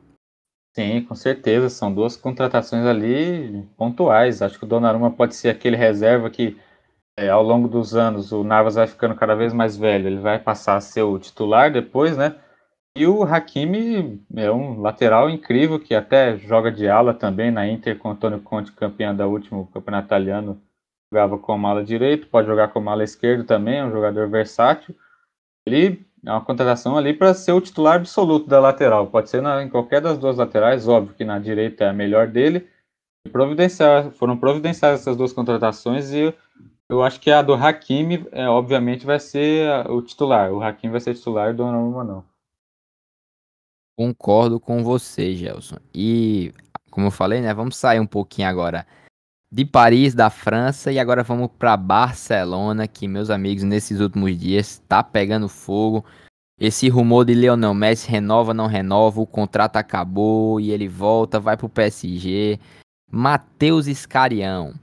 Sim, 0.76 1.02
com 1.04 1.14
certeza. 1.14 1.70
São 1.70 1.94
duas 1.94 2.18
contratações 2.18 2.86
ali 2.86 3.64
pontuais. 3.78 4.42
Acho 4.42 4.58
que 4.58 4.66
o 4.66 4.68
Donnarumma 4.68 5.12
pode 5.12 5.36
ser 5.36 5.50
aquele 5.50 5.78
reserva 5.78 6.30
que 6.32 6.58
é, 7.18 7.30
ao 7.30 7.44
longo 7.44 7.68
dos 7.68 7.96
anos 7.96 8.32
o 8.32 8.44
Navas 8.44 8.76
vai 8.76 8.88
ficando 8.88 9.16
cada 9.16 9.36
vez 9.36 9.54
mais 9.54 9.78
velho, 9.78 10.08
ele 10.08 10.20
vai 10.20 10.40
passar 10.40 10.76
a 10.76 10.82
ser 10.82 11.04
o 11.04 11.20
titular 11.20 11.72
depois, 11.72 12.18
né? 12.18 12.36
E 12.96 13.08
o 13.08 13.24
Hakimi 13.24 14.24
é 14.36 14.52
um 14.52 14.80
lateral 14.80 15.30
incrível 15.30 15.80
que 15.80 15.96
até 15.96 16.38
joga 16.38 16.72
de 16.72 16.88
ala 16.88 17.14
também 17.14 17.50
na 17.50 17.68
Inter 17.68 17.98
com 17.98 18.10
o 18.10 18.12
Antônio 18.12 18.40
Conte, 18.40 18.72
campeão 18.72 19.16
da 19.16 19.26
última 19.26 19.66
campeonato 19.68 20.08
italiano, 20.08 20.62
jogava 21.12 21.38
como 21.38 21.66
ala 21.68 21.84
direito, 21.84 22.28
pode 22.28 22.48
jogar 22.48 22.68
como 22.68 22.90
ala 22.90 23.04
esquerdo 23.04 23.46
também, 23.46 23.80
é 23.80 23.86
um 23.86 23.92
jogador 23.92 24.30
versátil. 24.30 24.96
Ele 25.66 26.06
é 26.24 26.32
uma 26.32 26.46
contratação 26.46 26.96
ali 26.96 27.14
para 27.14 27.34
ser 27.34 27.52
o 27.54 27.62
titular 27.62 27.96
absoluto 27.96 28.48
da 28.48 28.60
lateral, 28.60 29.08
pode 29.08 29.30
ser 29.30 29.42
na, 29.42 29.64
em 29.64 29.70
qualquer 29.70 30.02
das 30.02 30.18
duas 30.18 30.38
laterais, 30.38 30.88
óbvio 30.88 31.16
que 31.16 31.26
na 31.26 31.40
direita 31.40 31.86
é 31.86 31.90
a 31.90 31.94
melhor 31.94 32.28
dele. 32.28 32.68
Providenciar, 33.32 34.12
foram 34.12 34.38
providenciadas 34.38 35.02
essas 35.02 35.18
duas 35.18 35.34
contratações 35.34 36.12
e 36.12 36.34
eu 36.90 37.04
acho 37.04 37.20
que 37.20 37.32
a 37.32 37.42
do 37.42 37.54
Hakimi, 37.54 38.28
é, 38.32 38.48
obviamente, 38.48 39.06
vai 39.06 39.20
ser 39.20 39.90
o 39.90 40.02
titular. 40.02 40.52
O 40.52 40.62
Hakimi 40.62 40.92
vai 40.92 41.02
ser 41.02 41.16
titular 41.16 41.50
e 41.50 41.54
o 41.54 41.56
Donnarumma 41.56 42.04
não. 42.04 42.24
Concordo 43.96 44.60
com 44.60 44.84
você, 44.84 45.36
Gelson. 45.36 45.78
E, 45.94 46.54
como 46.90 47.08
eu 47.08 47.12
falei, 47.12 47.42
né, 47.42 47.54
vamos 47.54 47.76
sair 47.76 48.00
um 48.00 48.08
pouquinho 48.08 48.48
agora 48.48 48.86
de 49.52 49.64
Paris, 49.64 50.16
da 50.16 50.32
França, 50.32 50.92
e 50.92 50.98
agora 50.98 51.22
vamos 51.22 51.50
para 51.60 51.78
Barcelona, 51.78 52.88
que, 52.88 53.08
meus 53.08 53.30
amigos, 53.30 53.62
nesses 53.64 54.00
últimos 54.00 54.36
dias 54.38 54.82
tá 54.88 55.04
pegando 55.04 55.48
fogo. 55.48 56.04
Esse 56.60 56.90
rumor 56.90 57.24
de 57.26 57.36
Lionel 57.36 57.74
Messi 57.74 58.10
renova, 58.10 58.54
não 58.54 58.66
renova, 58.66 59.22
o 59.22 59.28
contrato 59.28 59.78
acabou 59.78 60.60
e 60.60 60.72
ele 60.72 60.88
volta, 60.88 61.40
vai 61.40 61.56
pro 61.56 61.70
PSG. 61.70 62.60
Matheus 63.12 63.86
Escarião. 63.86 64.74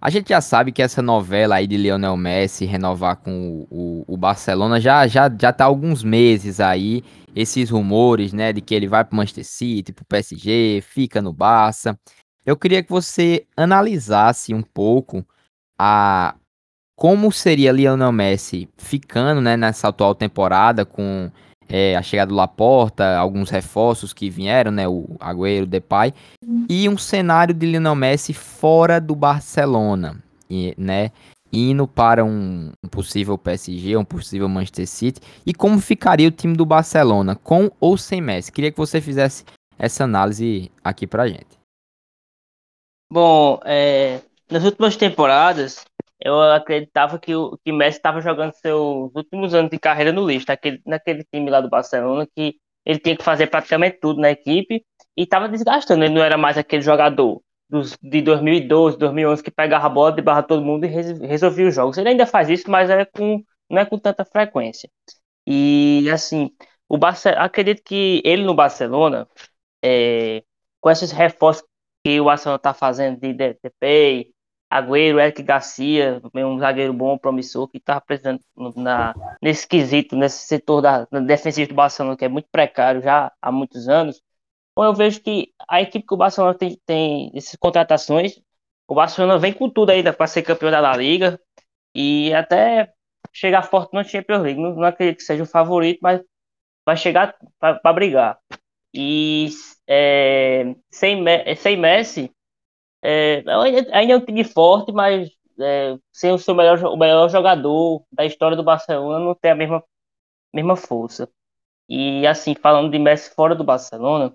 A 0.00 0.10
gente 0.10 0.28
já 0.28 0.40
sabe 0.40 0.72
que 0.72 0.82
essa 0.82 1.00
novela 1.00 1.56
aí 1.56 1.66
de 1.66 1.76
Lionel 1.76 2.16
Messi 2.16 2.64
renovar 2.66 3.16
com 3.16 3.66
o, 3.70 4.04
o, 4.06 4.14
o, 4.14 4.16
Barcelona 4.16 4.80
já, 4.80 5.06
já, 5.06 5.28
já 5.28 5.52
tá 5.52 5.64
há 5.64 5.66
alguns 5.66 6.04
meses 6.04 6.60
aí, 6.60 7.02
esses 7.34 7.70
rumores, 7.70 8.32
né, 8.32 8.52
de 8.52 8.60
que 8.60 8.74
ele 8.74 8.86
vai 8.86 9.04
pro 9.04 9.16
Manchester 9.16 9.44
City, 9.44 9.92
pro 9.92 10.04
PSG, 10.04 10.82
fica 10.82 11.22
no 11.22 11.32
Barça. 11.32 11.98
Eu 12.44 12.56
queria 12.56 12.82
que 12.82 12.90
você 12.90 13.46
analisasse 13.56 14.54
um 14.54 14.62
pouco 14.62 15.24
a 15.78 16.34
como 16.94 17.30
seria 17.30 17.72
Lionel 17.72 18.12
Messi 18.12 18.68
ficando, 18.78 19.40
né, 19.40 19.56
nessa 19.56 19.88
atual 19.88 20.14
temporada 20.14 20.84
com 20.84 21.30
é, 21.68 21.96
a 21.96 22.02
chegada 22.02 22.28
do 22.28 22.34
Laporta, 22.34 23.16
alguns 23.16 23.50
reforços 23.50 24.12
que 24.12 24.30
vieram, 24.30 24.70
né, 24.70 24.86
o 24.86 25.16
Agüero, 25.20 25.64
o 25.64 25.68
Depay, 25.68 26.12
e 26.68 26.88
um 26.88 26.96
cenário 26.96 27.54
de 27.54 27.66
Lionel 27.66 27.94
Messi 27.94 28.32
fora 28.32 29.00
do 29.00 29.14
Barcelona, 29.14 30.22
e, 30.48 30.74
né, 30.76 31.10
indo 31.52 31.86
para 31.86 32.24
um, 32.24 32.72
possível 32.90 33.38
PSG, 33.38 33.96
um 33.96 34.04
possível 34.04 34.48
Manchester 34.48 34.86
City, 34.86 35.20
e 35.44 35.54
como 35.54 35.78
ficaria 35.80 36.28
o 36.28 36.32
time 36.32 36.56
do 36.56 36.66
Barcelona, 36.66 37.34
com 37.36 37.70
ou 37.80 37.96
sem 37.96 38.20
Messi? 38.20 38.52
Queria 38.52 38.70
que 38.70 38.78
você 38.78 39.00
fizesse 39.00 39.44
essa 39.78 40.04
análise 40.04 40.70
aqui 40.82 41.06
pra 41.06 41.28
gente. 41.28 41.56
Bom, 43.12 43.60
é, 43.64 44.20
nas 44.50 44.64
últimas 44.64 44.96
temporadas, 44.96 45.84
eu 46.20 46.40
acreditava 46.40 47.18
que 47.18 47.34
o 47.34 47.58
que 47.64 47.72
Messi 47.72 47.98
estava 47.98 48.20
jogando 48.20 48.52
seus 48.54 49.10
últimos 49.14 49.54
anos 49.54 49.70
de 49.70 49.78
carreira 49.78 50.12
no 50.12 50.26
lixo, 50.26 50.46
naquele, 50.48 50.80
naquele 50.86 51.24
time 51.24 51.50
lá 51.50 51.60
do 51.60 51.68
Barcelona, 51.68 52.26
que 52.34 52.56
ele 52.84 52.98
tinha 52.98 53.16
que 53.16 53.24
fazer 53.24 53.48
praticamente 53.48 53.98
tudo 54.00 54.20
na 54.20 54.30
equipe 54.30 54.84
e 55.16 55.22
estava 55.22 55.48
desgastando. 55.48 56.04
Ele 56.04 56.14
não 56.14 56.22
era 56.22 56.36
mais 56.38 56.56
aquele 56.56 56.82
jogador 56.82 57.42
dos, 57.68 57.96
de 58.02 58.22
2012, 58.22 58.98
2011 58.98 59.42
que 59.42 59.50
pegava 59.50 59.86
a 59.86 59.88
bola, 59.88 60.12
debarra 60.12 60.42
todo 60.42 60.64
mundo 60.64 60.84
e 60.84 60.88
resolvia 60.88 61.68
os 61.68 61.74
jogos. 61.74 61.98
Ele 61.98 62.10
ainda 62.10 62.26
faz 62.26 62.48
isso, 62.48 62.70
mas 62.70 62.88
é 62.90 63.04
com, 63.04 63.42
não 63.70 63.80
é 63.82 63.84
com 63.84 63.98
tanta 63.98 64.24
frequência. 64.24 64.88
E 65.46 66.08
assim, 66.12 66.50
o 66.88 66.98
Barce... 66.98 67.28
acredito 67.30 67.82
que 67.84 68.22
ele 68.24 68.44
no 68.44 68.54
Barcelona, 68.54 69.28
é, 69.82 70.42
com 70.80 70.90
esses 70.90 71.12
reforços 71.12 71.64
que 72.04 72.20
o 72.20 72.24
Barcelona 72.24 72.56
está 72.56 72.74
fazendo 72.74 73.20
de 73.20 73.32
DTP, 73.32 74.32
Agüero, 74.70 75.20
Eric 75.20 75.42
Garcia, 75.42 76.20
um 76.34 76.58
zagueiro 76.58 76.92
bom, 76.92 77.16
promissor, 77.16 77.68
que 77.68 77.78
está 77.78 78.00
precisando 78.00 78.42
na, 78.76 79.14
nesse 79.40 79.66
quesito, 79.66 80.16
nesse 80.16 80.46
setor 80.46 80.80
da, 80.80 81.04
defensiva 81.20 81.68
do 81.68 81.74
Barcelona, 81.74 82.16
que 82.16 82.24
é 82.24 82.28
muito 82.28 82.48
precário 82.50 83.00
já 83.00 83.32
há 83.40 83.52
muitos 83.52 83.88
anos. 83.88 84.20
Então 84.72 84.84
eu 84.84 84.94
vejo 84.94 85.20
que 85.22 85.52
a 85.68 85.80
equipe 85.80 86.06
que 86.06 86.14
o 86.14 86.16
Barcelona 86.16 86.54
tem, 86.54 86.78
tem 86.84 87.32
essas 87.34 87.56
contratações, 87.56 88.40
o 88.88 88.94
Barcelona 88.94 89.38
vem 89.38 89.52
com 89.52 89.70
tudo 89.70 89.90
ainda 89.90 90.12
para 90.12 90.26
ser 90.26 90.42
campeão 90.42 90.70
da 90.70 90.80
La 90.80 90.96
Liga 90.96 91.40
e 91.94 92.32
até 92.34 92.92
chegar 93.32 93.62
forte 93.62 93.94
no 93.94 94.04
Champions 94.04 94.42
League. 94.42 94.60
Não, 94.60 94.74
não 94.74 94.84
acredito 94.84 95.18
que 95.18 95.24
seja 95.24 95.42
o 95.42 95.46
favorito, 95.46 96.00
mas 96.02 96.20
vai 96.84 96.96
chegar 96.96 97.36
para 97.58 97.92
brigar. 97.92 98.38
E 98.94 99.48
é, 99.88 100.74
sem, 100.90 101.24
sem 101.56 101.76
Messi, 101.76 102.32
é, 103.08 103.44
ainda 103.92 104.14
é 104.14 104.16
um 104.16 104.24
time 104.24 104.42
forte, 104.42 104.90
mas 104.92 105.30
é, 105.60 105.96
sem 106.12 106.32
o 106.32 106.38
seu 106.38 106.54
melhor, 106.54 106.82
o 106.84 106.96
melhor 106.96 107.28
jogador 107.30 108.04
da 108.10 108.24
história 108.24 108.56
do 108.56 108.64
Barcelona 108.64 109.24
não 109.24 109.34
tem 109.34 109.52
a 109.52 109.54
mesma, 109.54 109.82
mesma 110.52 110.76
força. 110.76 111.28
E 111.88 112.26
assim, 112.26 112.54
falando 112.54 112.90
de 112.90 112.98
Messi 112.98 113.32
fora 113.34 113.54
do 113.54 113.62
Barcelona, 113.62 114.32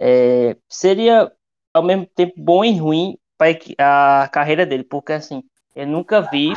é, 0.00 0.56
seria 0.68 1.30
ao 1.74 1.82
mesmo 1.82 2.06
tempo 2.06 2.34
bom 2.38 2.64
e 2.64 2.78
ruim 2.78 3.18
para 3.36 4.22
a 4.24 4.28
carreira 4.28 4.64
dele, 4.64 4.84
porque 4.84 5.12
assim, 5.12 5.42
eu 5.74 5.86
nunca 5.86 6.22
vi 6.22 6.54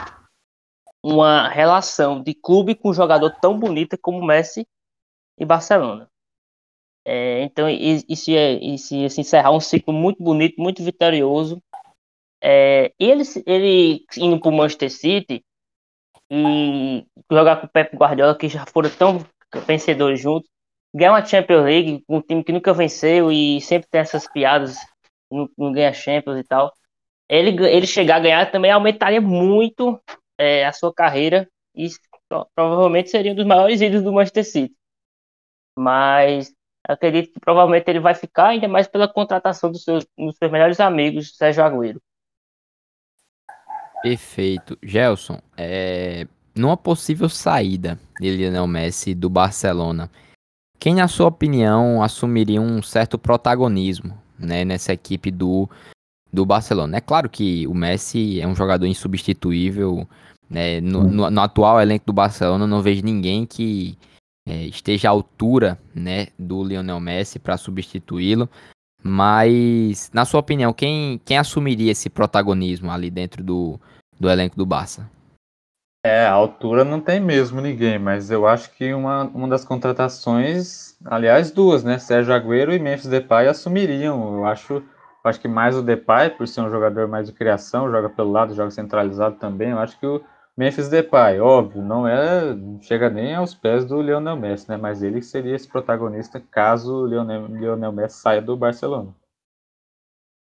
uma 1.03 1.50
relação 1.50 2.24
de 2.24 2.34
clube 2.34 2.74
com 2.74 2.93
jogador 2.93 3.31
tão 3.41 3.60
bonita 3.60 3.98
como 3.98 4.25
Messi 4.25 4.65
e 5.38 5.46
Barcelona. 5.46 6.10
É, 7.10 7.42
então, 7.44 7.70
isso 7.70 8.32
ia, 8.32 8.76
isso 8.76 8.94
ia 8.94 9.10
se 9.10 9.22
encerrar 9.22 9.52
um 9.52 9.62
ciclo 9.62 9.94
muito 9.94 10.22
bonito, 10.22 10.62
muito 10.62 10.84
vitorioso. 10.84 11.64
É, 12.44 12.92
ele, 13.00 13.24
ele 13.46 14.06
indo 14.18 14.38
para 14.38 14.50
o 14.50 14.52
Manchester 14.52 14.92
City 14.92 15.42
e 16.30 17.06
jogar 17.32 17.62
com 17.62 17.66
o 17.66 17.70
Pep 17.70 17.96
Guardiola, 17.96 18.38
que 18.38 18.50
já 18.50 18.66
foram 18.66 18.90
tão 18.90 19.26
vencedores 19.66 20.20
juntos, 20.20 20.50
ganhar 20.94 21.14
uma 21.14 21.24
Champions 21.24 21.64
League, 21.64 22.04
um 22.10 22.20
time 22.22 22.44
que 22.44 22.52
nunca 22.52 22.74
venceu 22.74 23.32
e 23.32 23.62
sempre 23.62 23.88
tem 23.90 24.02
essas 24.02 24.30
piadas, 24.30 24.76
não, 25.32 25.50
não 25.58 25.72
ganha 25.72 25.94
Champions 25.94 26.38
e 26.38 26.44
tal. 26.44 26.74
Ele, 27.30 27.52
ele 27.68 27.88
chegar 27.88 28.18
a 28.18 28.20
ganhar 28.20 28.52
também 28.52 28.70
aumentaria 28.70 29.22
muito 29.22 29.98
é, 30.38 30.66
a 30.66 30.74
sua 30.74 30.94
carreira 30.94 31.50
e 31.74 31.88
provavelmente 32.54 33.10
seria 33.10 33.32
um 33.32 33.36
dos 33.36 33.46
maiores 33.46 33.80
ídolos 33.80 34.04
do 34.04 34.12
Manchester 34.12 34.44
City. 34.44 34.76
Mas 35.78 36.57
acredito 36.88 37.34
que 37.34 37.39
provavelmente 37.39 37.89
ele 37.89 38.00
vai 38.00 38.15
ficar, 38.15 38.50
ainda 38.50 38.67
mais 38.67 38.88
pela 38.88 39.08
contratação 39.08 39.72
dos 39.72 39.84
seus, 39.84 40.06
dos 40.17 40.38
seus 40.38 40.51
melhores 40.51 40.79
amigos, 40.79 41.36
Sérgio 41.36 41.63
Agüero. 41.63 42.01
Perfeito. 44.01 44.77
Gelson, 44.82 45.39
é, 45.58 46.27
numa 46.56 46.77
possível 46.77 47.27
saída 47.27 48.00
de 48.20 48.36
Lionel 48.36 48.67
Messi 48.67 49.13
do 49.13 49.29
Barcelona, 49.29 50.10
quem, 50.79 50.96
na 50.96 51.08
sua 51.08 51.27
opinião, 51.27 52.03
assumiria 52.03 52.62
um 52.62 52.82
certo 52.82 53.17
protagonismo 53.17 54.17
né, 54.38 54.63
nessa 54.63 54.94
equipe 54.94 55.32
do, 55.32 55.67
do 56.32 56.46
Barcelona? 56.46 56.98
É 56.98 57.01
claro 57.01 57.29
que 57.29 57.67
o 57.67 57.74
Messi 57.74 58.39
é 58.39 58.48
um 58.48 58.56
jogador 58.56 58.86
insubstituível. 58.86 60.08
Né, 60.50 60.79
no, 60.79 61.03
no, 61.03 61.29
no 61.29 61.41
atual 61.41 61.82
elenco 61.82 62.06
do 62.06 62.13
Barcelona, 62.13 62.65
não 62.65 62.82
vejo 62.82 63.03
ninguém 63.03 63.46
que 63.46 63.98
é, 64.48 64.63
esteja 64.63 65.10
à 65.10 65.12
altura 65.12 65.77
né, 65.94 66.27
do 66.39 66.63
Lionel 66.63 67.01
Messi 67.01 67.38
para 67.38 67.58
substituí-lo. 67.58 68.50
Mas, 69.04 70.10
na 70.13 70.25
sua 70.25 70.39
opinião, 70.39 70.74
quem, 70.74 71.22
quem 71.25 71.38
assumiria 71.38 71.92
esse 71.92 72.10
protagonismo 72.10 72.89
ali 72.89 73.12
dentro 73.12 73.44
do, 73.44 73.80
do 74.20 74.30
elenco 74.30 74.56
do 74.56 74.66
Barça? 74.66 75.10
É, 76.06 76.25
a 76.25 76.32
altura 76.32 76.86
não 76.86 77.01
tem 77.01 77.20
mesmo 77.20 77.60
ninguém, 77.60 78.00
mas 78.00 78.32
eu 78.32 78.48
acho 78.48 78.72
que 78.72 78.94
uma, 78.94 79.25
uma 79.25 79.48
das 79.48 79.66
contratações, 79.66 80.96
aliás, 81.04 81.51
duas, 81.51 81.84
né? 81.84 82.00
Sérgio 82.00 82.34
Agüero 82.34 82.74
e 82.74 82.80
Memphis 82.80 83.08
Depay 83.08 83.48
assumiriam. 83.48 84.36
Eu 84.36 84.46
acho, 84.46 84.74
eu 84.75 84.84
acho 85.25 85.39
que 85.39 85.48
mais 85.48 85.75
o 85.75 85.82
Depay, 85.82 86.30
por 86.30 86.48
ser 86.48 86.62
um 86.62 86.70
jogador 86.70 87.08
mais 87.08 87.27
de 87.27 87.34
criação, 87.34 87.92
joga 87.92 88.10
pelo 88.10 88.32
lado, 88.32 88.56
joga 88.56 88.72
centralizado 88.72 89.36
também. 89.36 89.72
Eu 89.72 89.80
acho 89.80 90.00
que 90.00 90.08
o 90.08 90.22
Memphis 90.58 90.90
Depay, 90.90 91.40
óbvio, 91.40 91.84
não 91.84 92.08
é, 92.08 92.56
não 92.56 92.82
chega 92.82 93.12
nem 93.12 93.36
aos 93.36 93.54
pés 93.54 93.86
do 93.86 94.02
Lionel 94.02 94.36
Messi, 94.36 94.68
né? 94.68 94.76
Mas 94.76 95.04
ele 95.04 95.22
seria 95.22 95.56
esse 95.56 95.68
protagonista 95.68 96.40
caso 96.40 97.04
o 97.04 97.06
Lionel, 97.06 97.46
Lionel 97.46 97.92
Messi 97.92 98.20
saia 98.20 98.42
do 98.42 98.58
Barcelona. 98.58 99.14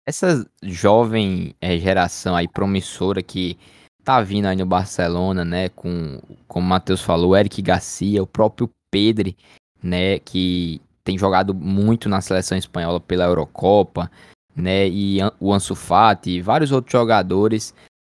Essa 0.06 0.50
jovem 0.62 1.54
é, 1.60 1.76
geração 1.76 2.34
aí 2.34 2.48
promissora 2.48 3.22
que 3.22 3.58
tá 4.02 4.22
vindo 4.22 4.46
aí 4.46 4.56
no 4.56 4.64
Barcelona, 4.64 5.44
né? 5.44 5.68
Com, 5.68 6.18
como 6.46 6.66
o 6.66 6.70
Matheus 6.70 7.02
falou, 7.02 7.36
Eric 7.36 7.60
Garcia, 7.60 8.22
o 8.22 8.26
próprio 8.26 8.70
Pedri, 8.90 9.36
né? 9.82 10.18
Que 10.20 10.80
tem 11.04 11.18
jogado 11.18 11.52
muito 11.52 12.08
na 12.08 12.22
seleção 12.22 12.56
espanhola 12.56 12.98
pela 12.98 13.24
Eurocopa, 13.24 14.10
né? 14.56 14.88
E 14.88 15.18
o 15.38 15.52
Ansu 15.52 15.74
Fati 15.74 16.30
e 16.30 16.40
vários 16.40 16.72
outros 16.72 16.92
jogadores 16.92 17.74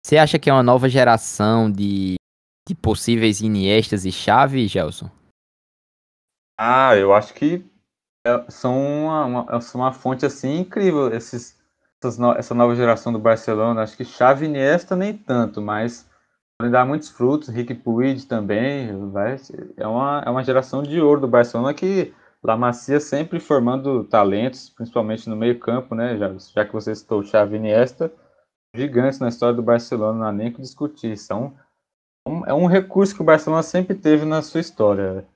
você 0.10 0.18
acha 0.18 0.40
que 0.40 0.50
é 0.50 0.54
uma 0.54 0.64
nova 0.64 0.90
geração 0.90 1.72
de, 1.72 2.16
de 2.68 2.74
possíveis 2.74 3.42
Iniestas 3.42 4.06
e 4.06 4.12
Xavi, 4.12 4.66
Gelson? 4.66 5.08
Ah, 6.60 6.96
eu 6.96 7.14
acho 7.14 7.32
que 7.36 7.64
é, 8.26 8.44
são 8.50 9.06
uma, 9.06 9.26
uma, 9.26 9.62
são 9.62 9.82
uma 9.82 9.94
fonte 9.94 10.26
assim 10.26 10.62
incrível 10.62 11.14
esses, 11.14 11.56
no, 12.18 12.32
essa 12.32 12.56
nova 12.56 12.76
geração 12.76 13.14
do 13.14 13.20
Barcelona. 13.20 13.84
Acho 13.84 13.96
que 13.96 14.04
Xavi 14.04 14.46
e 14.46 14.50
Iniesta 14.50 14.96
nem 14.96 15.16
tanto, 15.16 15.62
mas 15.62 16.10
podem 16.58 16.72
dar 16.72 16.88
muitos 16.88 17.10
frutos. 17.10 17.50
Rick 17.50 17.76
Puig 17.76 18.26
também, 18.26 19.12
vai, 19.12 19.38
é, 19.78 19.86
uma, 19.86 20.24
é 20.26 20.30
uma 20.32 20.44
geração 20.44 20.82
de 20.82 21.00
ouro 21.00 21.22
do 21.22 21.28
Barcelona 21.28 21.72
que 21.72 22.16
La 22.44 22.58
Macia 22.58 23.00
sempre 23.00 23.40
formando 23.40 24.04
talentos, 24.06 24.72
principalmente 24.72 25.30
no 25.30 25.36
meio 25.36 25.60
campo, 25.60 25.94
né? 25.94 26.18
Já, 26.18 26.36
já 26.36 26.66
que 26.66 26.74
você 26.74 26.96
citou 26.96 27.24
Xavi 27.24 27.58
e 27.58 27.60
Iniesta, 27.60 28.12
gigantes 28.76 29.20
na 29.20 29.30
história 29.30 29.56
do 29.56 29.64
Barcelona, 29.64 30.20
não 30.20 30.28
há 30.28 30.32
nem 30.32 30.52
que 30.52 30.62
discutir. 30.62 31.18
São, 31.18 31.58
é 32.46 32.54
um 32.54 32.66
recurso 32.66 33.16
que 33.16 33.22
o 33.22 33.26
Barcelona 33.26 33.64
sempre 33.64 33.96
teve 33.96 34.26
na 34.26 34.42
sua 34.42 34.62
história. 34.62 35.28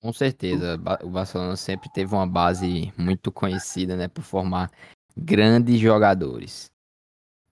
Com 0.00 0.12
certeza, 0.12 0.74
o 1.02 1.10
Barcelona 1.10 1.56
sempre 1.56 1.90
teve 1.92 2.14
uma 2.14 2.26
base 2.26 2.92
muito 2.96 3.32
conhecida, 3.32 3.96
né, 3.96 4.06
por 4.06 4.22
formar 4.22 4.70
grandes 5.16 5.80
jogadores. 5.80 6.70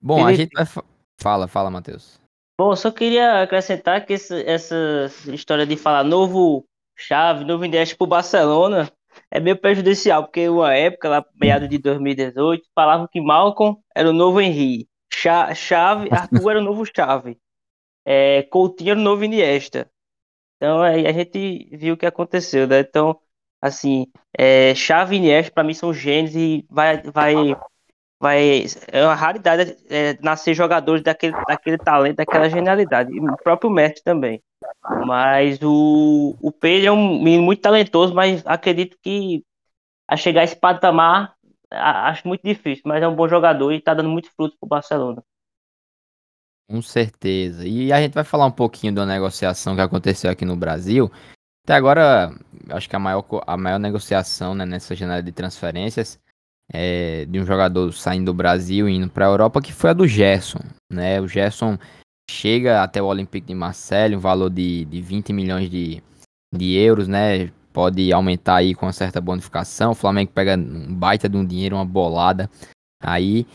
Bom, 0.01 0.25
Felipe... 0.25 0.31
a 0.31 0.35
gente 0.35 0.53
vai 0.53 0.83
fala, 1.19 1.47
fala, 1.47 1.69
Matheus. 1.69 2.21
Bom, 2.57 2.75
só 2.75 2.89
queria 2.89 3.43
acrescentar 3.43 4.05
que 4.05 4.13
esse, 4.13 4.43
essa 4.43 4.75
história 5.27 5.65
de 5.65 5.75
falar 5.75 6.03
novo 6.03 6.65
chave, 6.97 7.43
novo 7.43 7.65
endereço 7.65 7.97
para 7.97 8.05
o 8.05 8.07
Barcelona 8.07 8.91
é 9.31 9.39
meio 9.39 9.59
prejudicial, 9.59 10.23
porque 10.23 10.47
uma 10.47 10.73
época, 10.73 11.09
lá 11.09 11.25
meado 11.35 11.67
de 11.67 11.77
2018, 11.77 12.67
falavam 12.73 13.07
que 13.07 13.21
Malcolm 13.21 13.77
era 13.95 14.09
o 14.09 14.13
novo 14.13 14.39
Henry, 14.39 14.87
Chave, 15.11 16.09
Arthur 16.11 16.51
era 16.51 16.59
o 16.59 16.63
novo 16.63 16.85
Chave, 16.85 17.37
é, 18.05 18.43
Coutinho 18.43 18.91
era 18.91 18.99
o 18.99 19.03
novo 19.03 19.23
Iniesta. 19.23 19.89
Então 20.57 20.81
aí 20.81 21.05
a 21.05 21.11
gente 21.11 21.69
viu 21.77 21.93
o 21.95 21.97
que 21.97 22.05
aconteceu, 22.05 22.67
né? 22.67 22.79
Então, 22.79 23.19
assim, 23.61 24.07
é, 24.37 24.73
Chave 24.75 25.15
e 25.15 25.19
Iniesta 25.19 25.51
para 25.51 25.63
mim 25.63 25.73
são 25.73 25.93
gênios 25.93 26.35
e 26.35 26.65
vai, 26.69 27.01
vai, 27.03 27.35
vai, 28.19 28.65
é 28.87 29.03
uma 29.03 29.15
raridade 29.15 29.77
é, 29.89 30.17
nascer 30.21 30.53
jogadores 30.53 31.03
daquele, 31.03 31.33
daquele 31.47 31.77
talento, 31.77 32.17
daquela 32.17 32.49
genialidade. 32.49 33.13
E 33.13 33.19
o 33.19 33.37
próprio 33.37 33.69
Messi 33.69 34.03
também. 34.03 34.41
Mas 35.05 35.59
o, 35.61 36.35
o 36.41 36.51
Pedro 36.51 36.87
é 36.87 36.91
um 36.91 37.21
menino 37.21 37.43
muito 37.43 37.61
talentoso, 37.61 38.13
mas 38.13 38.45
acredito 38.45 38.97
que 39.01 39.43
a 40.07 40.15
chegar 40.15 40.41
a 40.41 40.43
esse 40.43 40.55
patamar 40.55 41.35
acho 41.69 42.27
muito 42.27 42.41
difícil, 42.43 42.83
mas 42.85 43.03
é 43.03 43.07
um 43.07 43.15
bom 43.15 43.27
jogador 43.27 43.71
e 43.73 43.81
tá 43.81 43.93
dando 43.93 44.09
muito 44.09 44.31
fruto 44.31 44.55
pro 44.59 44.69
Barcelona. 44.69 45.21
Com 46.69 46.81
certeza. 46.81 47.65
E 47.65 47.93
a 47.93 48.01
gente 48.01 48.13
vai 48.13 48.23
falar 48.23 48.45
um 48.45 48.51
pouquinho 48.51 48.93
da 48.93 49.05
negociação 49.05 49.75
que 49.75 49.81
aconteceu 49.81 50.29
aqui 50.29 50.43
no 50.43 50.55
Brasil. 50.55 51.11
Até 51.63 51.75
agora, 51.75 52.31
acho 52.69 52.89
que 52.89 52.95
a 52.95 52.99
maior, 52.99 53.25
a 53.45 53.57
maior 53.57 53.79
negociação 53.79 54.53
né, 54.53 54.65
nessa 54.65 54.95
janela 54.95 55.21
de 55.21 55.31
transferências 55.31 56.19
é 56.71 57.25
de 57.25 57.39
um 57.39 57.45
jogador 57.45 57.91
saindo 57.93 58.25
do 58.25 58.33
Brasil 58.33 58.87
e 58.89 58.95
indo 58.95 59.09
para 59.09 59.25
a 59.25 59.29
Europa, 59.29 59.61
que 59.61 59.73
foi 59.73 59.91
a 59.91 59.93
do 59.93 60.07
Gerson. 60.07 60.59
Né? 60.91 61.19
O 61.21 61.27
Gerson 61.27 61.77
chega 62.29 62.83
até 62.83 63.01
o 63.01 63.05
Olympique 63.05 63.47
de 63.47 63.55
Marseille, 63.55 64.15
um 64.15 64.19
valor 64.19 64.49
de, 64.49 64.85
de 64.85 65.01
20 65.01 65.31
milhões 65.31 65.69
de, 65.69 66.03
de 66.53 66.75
euros, 66.75 67.07
né? 67.07 67.51
Pode 67.71 68.11
aumentar 68.11 68.57
aí 68.57 68.73
com 68.73 68.85
uma 68.85 68.91
certa 68.91 69.21
bonificação. 69.21 69.91
O 69.91 69.95
Flamengo 69.95 70.31
pega 70.33 70.57
um 70.57 70.93
baita 70.93 71.29
de 71.29 71.37
um 71.37 71.45
dinheiro, 71.45 71.75
uma 71.75 71.85
bolada 71.85 72.49
aí. 73.01 73.45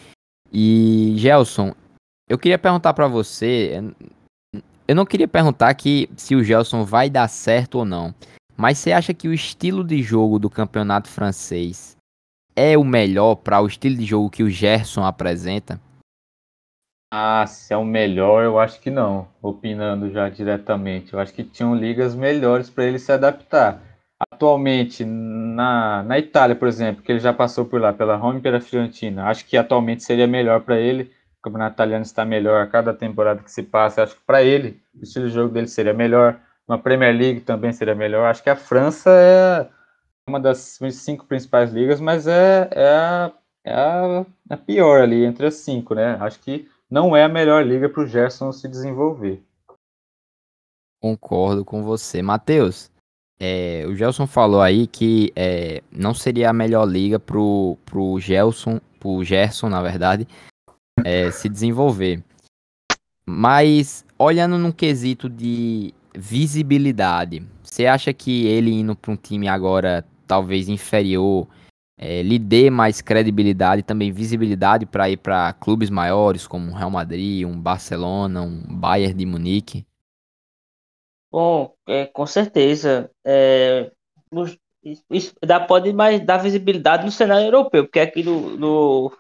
E 0.53 1.15
Gelson, 1.17 1.75
eu 2.29 2.39
queria 2.39 2.59
perguntar 2.59 2.95
para 2.95 3.09
você, 3.09 3.83
eu 4.87 4.95
não 4.95 5.05
queria 5.05 5.27
perguntar 5.27 5.75
que 5.75 6.09
se 6.17 6.35
o 6.37 6.45
Gelson 6.45 6.85
vai 6.85 7.11
dar 7.11 7.29
certo 7.29 7.79
ou 7.79 7.85
não, 7.85 8.15
mas 8.57 8.79
você 8.79 8.93
acha 8.93 9.13
que 9.13 9.27
o 9.27 9.35
estilo 9.35 9.83
de 9.83 10.03
jogo 10.03 10.39
do 10.39 10.49
campeonato 10.49 11.09
francês 11.09 11.97
é 12.55 12.77
o 12.77 12.85
melhor 12.85 13.37
para 13.37 13.61
o 13.61 13.67
estilo 13.67 13.97
de 13.97 14.05
jogo 14.05 14.31
que 14.31 14.43
o 14.43 14.51
Gerson 14.51 15.05
apresenta? 15.05 15.81
Ah, 17.13 17.47
se 17.47 17.75
é 17.75 17.77
o 17.77 17.85
melhor, 17.85 18.43
eu 18.43 18.59
acho 18.59 18.81
que 18.81 18.91
não. 18.91 19.29
Opinando 19.43 20.11
já 20.11 20.29
diretamente, 20.29 21.13
eu 21.13 21.21
acho 21.21 21.33
que 21.33 21.45
tinham 21.45 21.75
ligas 21.75 22.15
melhores 22.15 22.71
para 22.71 22.85
ele 22.85 22.99
se 22.99 23.13
adaptar. 23.13 23.81
Atualmente, 24.19 25.05
na, 25.05 26.03
na 26.03 26.19
Itália, 26.19 26.57
por 26.57 26.69
exemplo, 26.69 27.03
que 27.03 27.13
ele 27.13 27.19
já 27.19 27.33
passou 27.33 27.65
por 27.65 27.81
lá, 27.81 27.93
pela 27.93 28.17
Roma 28.17 28.39
e 28.39 28.43
pela 28.43 28.61
Fiorentina, 28.61 29.27
acho 29.27 29.45
que 29.45 29.57
atualmente 29.57 30.03
seria 30.03 30.27
melhor 30.27 30.61
para 30.63 30.79
ele 30.79 31.11
o 31.43 31.51
campeonato 31.51 31.75
italiano 31.75 32.05
está 32.05 32.25
melhor 32.25 32.63
a 32.63 32.69
cada 32.69 32.95
temporada 32.95 33.43
que 33.43 33.51
se 33.51 33.65
passa. 33.65 34.05
Acho 34.05 34.15
que 34.15 34.23
para 34.25 34.45
ele, 34.45 34.81
o 34.95 35.03
estilo 35.03 35.27
de 35.27 35.35
jogo 35.35 35.53
dele 35.53 35.67
seria 35.67 35.93
melhor. 35.93 36.39
Uma 36.69 36.79
Premier 36.79 37.13
League 37.13 37.41
também 37.41 37.73
seria 37.73 37.97
melhor. 37.97 38.31
Acho 38.31 38.45
que 38.45 38.49
a 38.49 38.55
França 38.55 39.11
é 39.11 39.69
uma 40.29 40.41
das 40.41 40.79
cinco 40.93 41.27
principais 41.27 41.73
ligas, 41.73 42.01
mas 42.01 42.27
é, 42.27 42.69
é, 42.71 42.89
a, 42.89 43.33
é 43.65 43.75
a, 43.75 44.27
a 44.51 44.57
pior 44.57 45.01
ali 45.01 45.25
entre 45.25 45.47
as 45.47 45.55
cinco, 45.55 45.95
né? 45.95 46.17
Acho 46.21 46.41
que 46.41 46.69
não 46.91 47.17
é 47.17 47.25
a 47.25 47.29
melhor 47.29 47.67
liga 47.67 47.89
para 47.89 48.03
o 48.03 48.07
Gerson 48.07 48.53
se 48.53 48.69
desenvolver. 48.69 49.43
Concordo 51.01 51.65
com 51.65 51.83
você. 51.83 52.23
Matheus, 52.23 52.91
é, 53.41 53.85
o 53.89 53.97
Gelson 53.97 54.25
falou 54.25 54.61
aí 54.61 54.87
que 54.87 55.33
é, 55.35 55.83
não 55.91 56.15
seria 56.15 56.51
a 56.51 56.53
melhor 56.53 56.85
liga 56.85 57.19
pro, 57.19 57.77
pro 57.85 58.21
Gelson, 58.21 58.81
pro 59.01 59.25
Gerson, 59.25 59.69
na 59.69 59.83
verdade, 59.83 60.29
é, 61.05 61.29
se 61.33 61.49
desenvolver. 61.49 62.23
Mas 63.27 64.05
olhando 64.17 64.59
num 64.59 64.71
quesito 64.71 65.29
de 65.29 65.93
visibilidade, 66.15 67.45
você 67.65 67.87
acha 67.87 68.13
que 68.13 68.47
ele 68.47 68.71
indo 68.71 68.95
para 68.95 69.11
um 69.11 69.17
time 69.17 69.49
agora 69.49 70.05
talvez 70.33 70.67
inferior 70.67 71.47
é, 71.99 72.23
lhe 72.23 72.39
dê 72.39 72.71
mais 72.71 73.03
credibilidade 73.03 73.81
e 73.81 73.85
também 73.85 74.11
visibilidade 74.11 74.87
para 74.87 75.11
ir 75.11 75.19
para 75.19 75.53
clubes 75.53 75.91
maiores 75.91 76.47
como 76.47 76.71
o 76.71 76.75
Real 76.75 76.91
Madrid, 76.91 77.47
um 77.47 77.61
Barcelona, 77.61 78.41
um 78.41 78.63
Bayern 78.67 79.13
de 79.13 79.27
Munique? 79.27 79.87
Bom, 81.31 81.75
é, 81.87 82.07
com 82.07 82.25
certeza. 82.25 83.11
É, 83.23 83.93
isso 85.11 85.35
dá, 85.45 85.61
pode 85.61 85.93
mais 85.93 86.19
dar 86.25 86.39
visibilidade 86.39 87.05
no 87.05 87.13
cenário 87.13 87.45
europeu, 87.45 87.85
porque 87.85 88.01
aqui 88.01 88.23
no, 88.23 88.57
no, 88.57 89.13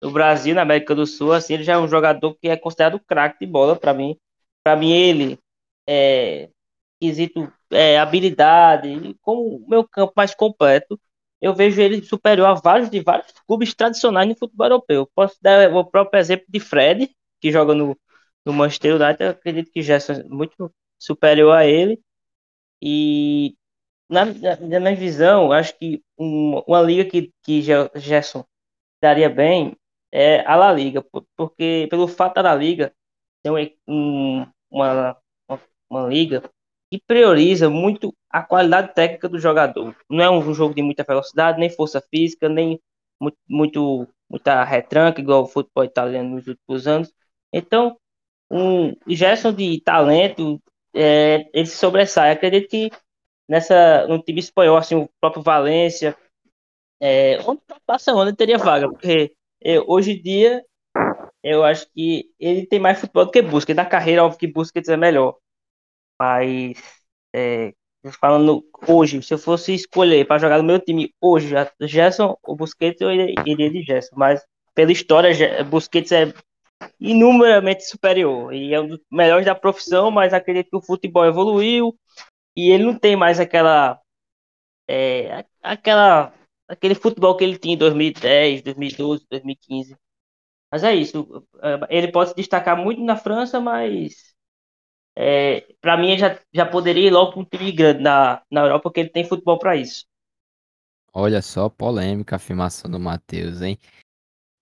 no 0.00 0.10
Brasil, 0.10 0.54
na 0.54 0.62
América 0.62 0.94
do 0.94 1.06
Sul, 1.06 1.34
assim, 1.34 1.52
ele 1.52 1.62
já 1.62 1.74
é 1.74 1.78
um 1.78 1.88
jogador 1.88 2.34
que 2.40 2.48
é 2.48 2.56
considerado 2.56 2.98
craque 3.00 3.44
de 3.44 3.52
bola 3.52 3.76
para 3.76 3.92
mim. 3.92 4.16
Para 4.64 4.76
mim, 4.76 4.92
ele 4.92 5.38
é 5.86 6.48
quesito 6.98 7.52
é, 7.70 7.98
habilidade, 7.98 9.16
como 9.22 9.56
o 9.58 9.68
meu 9.68 9.86
campo 9.86 10.12
mais 10.16 10.34
completo, 10.34 11.00
eu 11.40 11.54
vejo 11.54 11.80
ele 11.80 12.02
superior 12.02 12.46
a 12.48 12.54
vários 12.54 12.90
de 12.90 13.00
vários 13.00 13.32
clubes 13.46 13.74
tradicionais 13.74 14.28
no 14.28 14.36
futebol 14.36 14.66
europeu. 14.66 15.10
Posso 15.14 15.36
dar 15.40 15.72
o 15.74 15.84
próprio 15.84 16.18
exemplo 16.20 16.46
de 16.48 16.60
Fred, 16.60 17.10
que 17.40 17.52
joga 17.52 17.74
no, 17.74 17.96
no 18.44 18.52
Manchester 18.52 18.96
United, 18.96 19.22
eu 19.22 19.30
acredito 19.30 19.70
que 19.72 19.82
Gerson 19.82 20.14
é 20.14 20.24
muito 20.24 20.72
superior 20.98 21.52
a 21.56 21.66
ele. 21.66 22.00
E 22.82 23.56
na, 24.08 24.26
na 24.26 24.80
minha 24.80 24.96
visão, 24.96 25.52
acho 25.52 25.76
que 25.78 26.02
um, 26.18 26.60
uma 26.66 26.82
liga 26.82 27.04
que, 27.10 27.32
que 27.42 27.62
Gerson 27.96 28.44
daria 29.02 29.28
bem 29.30 29.76
é 30.12 30.40
a 30.46 30.56
La 30.56 30.72
Liga, 30.72 31.04
porque 31.36 31.86
pelo 31.90 32.08
fato 32.08 32.36
da 32.36 32.42
La 32.42 32.54
Liga 32.54 32.92
ser 33.44 33.52
um, 33.86 34.46
uma, 34.70 35.16
uma, 35.48 35.60
uma 35.90 36.08
liga 36.08 36.42
que 36.90 37.00
prioriza 37.06 37.68
muito 37.68 38.14
a 38.30 38.42
qualidade 38.42 38.94
técnica 38.94 39.28
do 39.28 39.38
jogador. 39.38 39.94
Não 40.08 40.24
é 40.24 40.30
um 40.30 40.54
jogo 40.54 40.74
de 40.74 40.82
muita 40.82 41.04
velocidade, 41.04 41.58
nem 41.58 41.70
força 41.70 42.00
física, 42.00 42.48
nem 42.48 42.80
muito, 43.20 43.38
muito 43.48 44.08
muita 44.30 44.62
retranca, 44.64 45.20
igual 45.20 45.42
o 45.42 45.46
futebol 45.46 45.84
italiano 45.84 46.36
nos 46.36 46.46
últimos 46.46 46.86
anos. 46.86 47.12
Então, 47.52 47.96
um 48.50 48.94
Gerson 49.06 49.52
de 49.52 49.80
talento, 49.82 50.60
é, 50.94 51.48
ele 51.52 51.66
sobressai. 51.66 52.30
Acredito 52.32 52.68
que 52.68 52.90
nessa, 53.48 54.06
no 54.06 54.22
time 54.22 54.40
espanhol, 54.40 54.76
assim, 54.76 54.96
o 54.96 55.08
próprio 55.20 55.42
Valência, 55.42 56.16
é, 57.00 57.38
onde 57.46 57.62
passa 57.86 58.12
onde 58.14 58.34
teria 58.36 58.58
vaga, 58.58 58.88
porque 58.88 59.32
eu, 59.60 59.84
hoje 59.88 60.12
em 60.12 60.22
dia, 60.22 60.64
eu 61.42 61.64
acho 61.64 61.86
que 61.92 62.30
ele 62.38 62.66
tem 62.66 62.78
mais 62.80 63.00
futebol 63.00 63.26
do 63.26 63.30
que 63.30 63.42
Busquets. 63.42 63.76
Na 63.76 63.86
carreira, 63.86 64.24
óbvio 64.24 64.38
que 64.38 64.46
Busquets 64.46 64.88
é 64.88 64.96
melhor. 64.96 65.36
Mas, 66.18 66.78
é, 67.34 67.72
falando 68.20 68.64
hoje, 68.86 69.22
se 69.22 69.34
eu 69.34 69.38
fosse 69.38 69.74
escolher 69.74 70.26
para 70.26 70.38
jogar 70.38 70.58
no 70.58 70.64
meu 70.64 70.80
time 70.80 71.14
hoje, 71.20 71.54
Gerson 71.80 72.36
ou 72.42 72.56
Busquets, 72.56 73.00
eu 73.00 73.10
iria 73.12 73.70
de 73.70 73.82
Gerson. 73.82 74.16
Mas, 74.16 74.44
pela 74.74 74.92
história, 74.92 75.64
Busquets 75.64 76.12
é 76.12 76.32
inumeramente 77.00 77.84
superior. 77.84 78.52
E 78.54 78.74
é 78.74 78.80
um 78.80 78.88
dos 78.88 79.00
melhores 79.10 79.46
da 79.46 79.54
profissão, 79.54 80.10
mas 80.10 80.32
acredito 80.32 80.70
que 80.70 80.76
o 80.76 80.82
futebol 80.82 81.24
evoluiu 81.24 81.96
e 82.56 82.70
ele 82.70 82.84
não 82.84 82.98
tem 82.98 83.16
mais 83.16 83.40
aquela. 83.40 84.00
É, 84.88 85.44
aquela 85.62 86.32
aquele 86.68 86.94
futebol 86.94 87.36
que 87.36 87.44
ele 87.44 87.58
tinha 87.58 87.74
em 87.74 87.78
2010, 87.78 88.62
2012, 88.62 89.26
2015. 89.30 89.96
Mas 90.70 90.84
é 90.84 90.94
isso. 90.94 91.46
Ele 91.88 92.12
pode 92.12 92.30
se 92.30 92.36
destacar 92.36 92.76
muito 92.76 93.02
na 93.02 93.16
França, 93.16 93.60
mas 93.60 94.34
é, 95.20 95.66
para 95.80 95.96
mim 95.96 96.16
já, 96.16 96.38
já 96.54 96.64
poderia 96.64 97.08
ir 97.08 97.10
logo 97.10 97.32
para 97.32 97.40
um 97.40 97.44
time 97.44 97.72
grande 97.72 98.02
na, 98.02 98.40
na 98.48 98.60
Europa, 98.60 98.84
porque 98.84 99.00
ele 99.00 99.08
tem 99.08 99.24
futebol 99.24 99.58
para 99.58 99.74
isso. 99.74 100.06
Olha 101.12 101.42
só, 101.42 101.68
polêmica 101.68 102.36
a 102.36 102.38
afirmação 102.38 102.88
do 102.88 103.00
Matheus, 103.00 103.60
hein? 103.60 103.76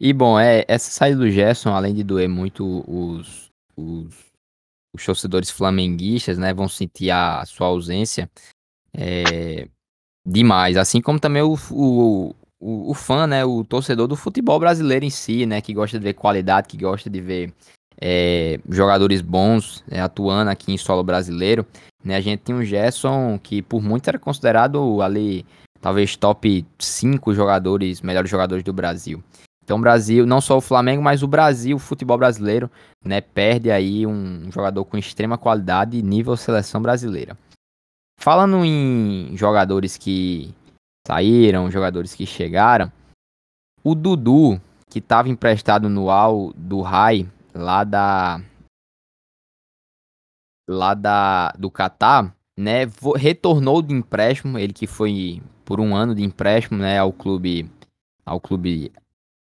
E 0.00 0.14
bom, 0.14 0.40
é, 0.40 0.64
essa 0.66 0.90
saída 0.90 1.18
do 1.18 1.30
Gerson, 1.30 1.74
além 1.74 1.94
de 1.94 2.02
doer 2.02 2.28
muito 2.28 2.84
os, 2.90 3.50
os, 3.76 4.14
os 4.94 5.04
torcedores 5.04 5.50
flamenguistas, 5.50 6.38
né, 6.38 6.54
vão 6.54 6.68
sentir 6.68 7.10
a, 7.10 7.40
a 7.40 7.46
sua 7.46 7.66
ausência. 7.66 8.30
É, 8.96 9.68
Demais, 10.26 10.76
assim 10.76 11.00
como 11.00 11.20
também 11.20 11.42
o, 11.42 11.54
o, 11.70 12.34
o, 12.58 12.90
o, 12.90 12.94
fã, 12.94 13.28
né, 13.28 13.44
o 13.44 13.62
torcedor 13.62 14.08
do 14.08 14.16
futebol 14.16 14.58
brasileiro 14.58 15.04
em 15.04 15.10
si, 15.10 15.46
né, 15.46 15.60
que 15.60 15.72
gosta 15.72 15.96
de 16.00 16.02
ver 16.02 16.14
qualidade, 16.14 16.66
que 16.66 16.76
gosta 16.76 17.08
de 17.08 17.20
ver 17.20 17.54
é, 18.00 18.60
jogadores 18.68 19.20
bons 19.20 19.82
é, 19.90 20.00
atuando 20.00 20.50
aqui 20.50 20.72
em 20.72 20.78
solo 20.78 21.02
brasileiro, 21.02 21.66
né, 22.04 22.16
a 22.16 22.20
gente 22.20 22.40
tem 22.40 22.54
o 22.54 22.64
Gerson, 22.64 23.38
que 23.42 23.62
por 23.62 23.82
muito 23.82 24.08
era 24.08 24.18
considerado 24.18 25.02
ali, 25.02 25.44
talvez 25.80 26.16
top 26.16 26.64
5 26.78 27.34
jogadores, 27.34 28.00
melhores 28.00 28.30
jogadores 28.30 28.62
do 28.62 28.72
Brasil. 28.72 29.22
Então 29.64 29.78
o 29.78 29.80
Brasil, 29.80 30.24
não 30.24 30.40
só 30.40 30.56
o 30.56 30.60
Flamengo, 30.60 31.02
mas 31.02 31.24
o 31.24 31.26
Brasil, 31.26 31.76
o 31.76 31.80
futebol 31.80 32.16
brasileiro, 32.16 32.70
né, 33.04 33.20
perde 33.20 33.70
aí 33.70 34.06
um 34.06 34.50
jogador 34.52 34.84
com 34.84 34.96
extrema 34.96 35.36
qualidade 35.36 36.00
nível 36.02 36.36
seleção 36.36 36.80
brasileira. 36.80 37.36
Falando 38.20 38.64
em 38.64 39.36
jogadores 39.36 39.96
que 39.96 40.54
saíram, 41.06 41.70
jogadores 41.70 42.14
que 42.14 42.24
chegaram, 42.24 42.90
o 43.82 43.94
Dudu, 43.94 44.60
que 44.88 45.00
estava 45.00 45.28
emprestado 45.28 45.88
no 45.88 46.10
Al 46.10 46.52
do 46.56 46.80
Rai, 46.80 47.28
lá 47.56 47.84
da 47.84 48.40
lá 50.68 50.94
da 50.94 51.52
do 51.58 51.70
Catar, 51.70 52.34
né, 52.58 52.82
retornou 53.16 53.80
de 53.82 53.94
empréstimo, 53.94 54.58
ele 54.58 54.72
que 54.72 54.86
foi 54.86 55.42
por 55.64 55.80
um 55.80 55.94
ano 55.94 56.14
de 56.14 56.22
empréstimo, 56.22 56.78
né, 56.78 56.98
ao 56.98 57.12
clube 57.12 57.70
ao 58.24 58.40
clube 58.40 58.92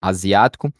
asiático 0.02 0.72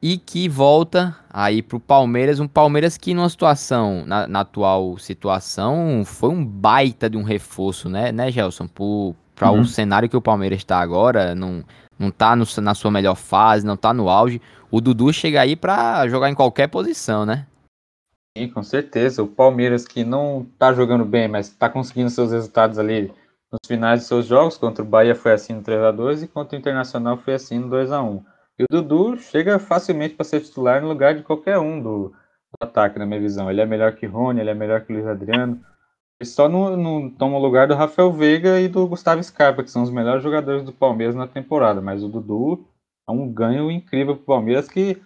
e 0.00 0.18
que 0.18 0.48
volta 0.48 1.16
aí 1.30 1.62
pro 1.62 1.80
Palmeiras, 1.80 2.38
um 2.38 2.46
Palmeiras 2.46 2.96
que 2.96 3.14
numa 3.14 3.28
situação, 3.28 4.04
na, 4.06 4.28
na 4.28 4.40
atual 4.40 4.98
situação, 4.98 6.02
foi 6.04 6.28
um 6.28 6.44
baita 6.44 7.08
de 7.08 7.16
um 7.16 7.22
reforço, 7.22 7.88
né, 7.88 8.12
né, 8.12 8.30
Gelson, 8.30 8.68
para 9.34 9.50
uhum. 9.50 9.60
o 9.60 9.64
cenário 9.64 10.08
que 10.08 10.16
o 10.16 10.22
Palmeiras 10.22 10.58
está 10.58 10.78
agora, 10.78 11.34
num, 11.34 11.64
não 11.98 12.10
tá 12.10 12.36
no, 12.36 12.44
na 12.60 12.74
sua 12.74 12.90
melhor 12.90 13.14
fase, 13.14 13.66
não 13.66 13.76
tá 13.76 13.92
no 13.92 14.08
auge. 14.08 14.40
O 14.74 14.80
Dudu 14.80 15.12
chega 15.12 15.40
aí 15.40 15.54
pra 15.54 16.08
jogar 16.08 16.28
em 16.28 16.34
qualquer 16.34 16.66
posição, 16.66 17.24
né? 17.24 17.46
Sim, 18.36 18.48
com 18.48 18.60
certeza. 18.60 19.22
O 19.22 19.28
Palmeiras 19.28 19.86
que 19.86 20.02
não 20.02 20.48
tá 20.58 20.72
jogando 20.72 21.04
bem, 21.04 21.28
mas 21.28 21.48
tá 21.48 21.68
conseguindo 21.70 22.10
seus 22.10 22.32
resultados 22.32 22.76
ali 22.76 23.14
nos 23.52 23.60
finais 23.68 24.00
de 24.00 24.06
seus 24.06 24.26
jogos. 24.26 24.56
Contra 24.56 24.82
o 24.82 24.84
Bahia 24.84 25.14
foi 25.14 25.32
assim 25.32 25.52
no 25.52 25.62
3x2 25.62 26.24
e 26.24 26.26
contra 26.26 26.56
o 26.56 26.58
Internacional 26.58 27.16
foi 27.16 27.34
assim 27.34 27.60
no 27.60 27.68
2x1. 27.68 28.24
E 28.58 28.64
o 28.64 28.66
Dudu 28.68 29.16
chega 29.16 29.60
facilmente 29.60 30.16
para 30.16 30.24
ser 30.24 30.40
titular 30.40 30.82
no 30.82 30.88
lugar 30.88 31.14
de 31.14 31.22
qualquer 31.22 31.56
um 31.60 31.80
do, 31.80 32.08
do, 32.08 32.14
ataque, 32.60 32.98
na 32.98 33.06
minha 33.06 33.20
visão. 33.20 33.48
Ele 33.48 33.60
é 33.60 33.66
melhor 33.66 33.94
que 33.94 34.06
Rony, 34.06 34.40
ele 34.40 34.50
é 34.50 34.54
melhor 34.54 34.80
que 34.80 34.92
Luiz 34.92 35.06
Adriano. 35.06 35.64
Ele 36.20 36.28
só 36.28 36.48
não, 36.48 36.76
não 36.76 37.08
toma 37.08 37.36
o 37.36 37.40
lugar 37.40 37.68
do 37.68 37.76
Rafael 37.76 38.12
Veiga 38.12 38.60
e 38.60 38.66
do 38.66 38.88
Gustavo 38.88 39.22
Scarpa, 39.22 39.62
que 39.62 39.70
são 39.70 39.84
os 39.84 39.90
melhores 39.90 40.24
jogadores 40.24 40.64
do 40.64 40.72
Palmeiras 40.72 41.14
na 41.14 41.28
temporada. 41.28 41.80
Mas 41.80 42.02
o 42.02 42.08
Dudu 42.08 42.66
é 43.08 43.12
um 43.12 43.32
ganho 43.32 43.70
incrível 43.70 44.14
para 44.16 44.22
o 44.22 44.26
Palmeiras 44.26 44.68
que 44.68 45.00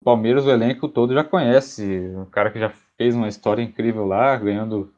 o 0.00 0.04
Palmeiras, 0.04 0.46
o 0.46 0.50
elenco 0.50 0.88
todo 0.88 1.12
já 1.12 1.24
conhece. 1.24 1.84
Um 2.16 2.26
cara 2.26 2.50
que 2.50 2.58
já 2.58 2.70
fez 2.96 3.14
uma 3.14 3.28
história 3.28 3.62
incrível 3.62 4.06
lá, 4.06 4.36
ganhando 4.36 4.94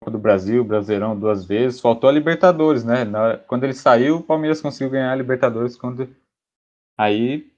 Copa 0.00 0.10
do 0.10 0.18
Brasil, 0.18 0.64
Brasileirão 0.64 1.18
duas 1.18 1.44
vezes. 1.44 1.80
Faltou 1.80 2.08
a 2.08 2.12
Libertadores, 2.12 2.84
né? 2.84 3.04
Na, 3.04 3.38
quando 3.38 3.64
ele 3.64 3.72
saiu, 3.72 4.16
o 4.16 4.22
Palmeiras 4.22 4.60
conseguiu 4.60 4.90
ganhar 4.90 5.12
a 5.12 5.16
Libertadores 5.16 5.76
quando 5.76 6.14
aí 6.98 7.50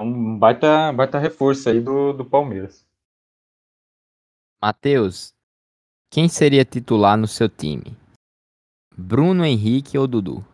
um 0.00 0.38
baita, 0.38 0.92
baita 0.92 1.18
reforço 1.18 1.68
aí 1.68 1.80
do, 1.80 2.12
do 2.12 2.24
Palmeiras. 2.24 2.86
Matheus, 4.62 5.34
quem 6.10 6.28
seria 6.28 6.64
titular 6.64 7.16
no 7.16 7.28
seu 7.28 7.48
time? 7.48 7.96
Bruno 8.96 9.44
Henrique 9.44 9.98
ou 9.98 10.06
Dudu? 10.06 10.44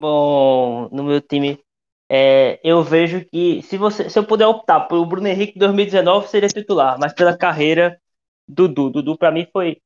Bom, 0.00 0.88
no 0.90 1.04
meu 1.04 1.20
time, 1.20 1.62
é, 2.08 2.58
eu 2.64 2.82
vejo 2.82 3.24
que 3.26 3.62
se 3.62 3.76
você, 3.76 4.08
se 4.08 4.18
eu 4.18 4.24
puder 4.24 4.46
optar 4.46 4.80
pelo 4.80 5.04
Bruno 5.04 5.28
Henrique 5.28 5.58
2019 5.58 6.28
seria 6.28 6.48
titular, 6.48 6.98
mas 6.98 7.12
pela 7.12 7.36
carreira 7.36 8.00
Dudu, 8.48 8.90
Dudu 8.90 9.16
para 9.16 9.30
mim 9.30 9.46
foi 9.52 9.80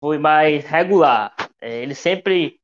foi 0.00 0.18
mais 0.18 0.64
regular. 0.64 1.34
É, 1.60 1.82
ele 1.82 1.94
sempre 1.94 2.58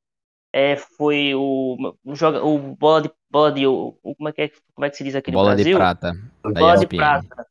é, 0.52 0.76
foi 0.76 1.34
o, 1.34 1.76
o, 2.04 2.14
joga, 2.14 2.44
o 2.44 2.58
bola 2.58 3.02
de 3.02 3.10
bola 3.28 3.52
de 3.52 3.66
o, 3.66 3.98
como 4.02 4.28
é 4.28 4.32
que 4.32 4.42
é, 4.42 4.50
como 4.74 4.84
é 4.84 4.90
que 4.90 4.96
se 4.96 5.04
diz 5.04 5.14
aqui 5.14 5.30
no 5.30 5.38
bola 5.38 5.54
Brasil? 5.54 5.72
de 5.72 5.76
prata. 5.76 6.12
Bola 6.42 6.76
de 6.78 6.86
prata. 6.86 7.46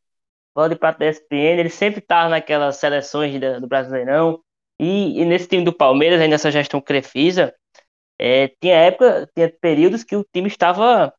Bola 0.55 0.69
de 0.69 0.75
prata 0.75 0.99
da 0.99 1.07
ESPN, 1.07 1.59
ele 1.59 1.69
sempre 1.69 1.99
estava 1.99 2.29
naquelas 2.29 2.77
seleções 2.77 3.39
do 3.59 3.67
Brasileirão. 3.67 4.39
E, 4.79 5.19
e, 5.19 5.25
nesse 5.25 5.47
time 5.47 5.63
do 5.63 5.73
Palmeiras, 5.73 6.21
aí 6.21 6.27
nessa 6.27 6.51
gestão 6.51 6.79
Crefisa, 6.79 7.53
é, 8.19 8.47
tinha 8.61 8.75
época, 8.75 9.29
tinha 9.35 9.51
períodos 9.61 10.03
que 10.03 10.15
o 10.15 10.25
time 10.33 10.47
estava, 10.47 11.13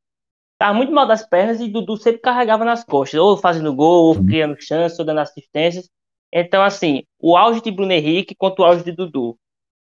estava 0.53 0.75
muito 0.75 0.93
mal 0.93 1.07
das 1.07 1.29
pernas 1.29 1.61
e 1.61 1.69
Dudu 1.69 1.97
sempre 1.97 2.21
carregava 2.21 2.65
nas 2.65 2.85
costas, 2.85 3.21
ou 3.21 3.37
fazendo 3.37 3.75
gol, 3.75 4.09
ou 4.09 4.25
criando 4.25 4.61
chance, 4.61 4.97
ou 4.99 5.07
dando 5.07 5.21
assistências. 5.21 5.89
Então, 6.33 6.63
assim, 6.63 7.05
o 7.21 7.37
auge 7.37 7.61
de 7.61 7.71
Bruno 7.71 7.93
Henrique 7.93 8.35
contra 8.35 8.63
o 8.63 8.67
auge 8.67 8.85
de 8.85 8.93
Dudu. 8.93 9.39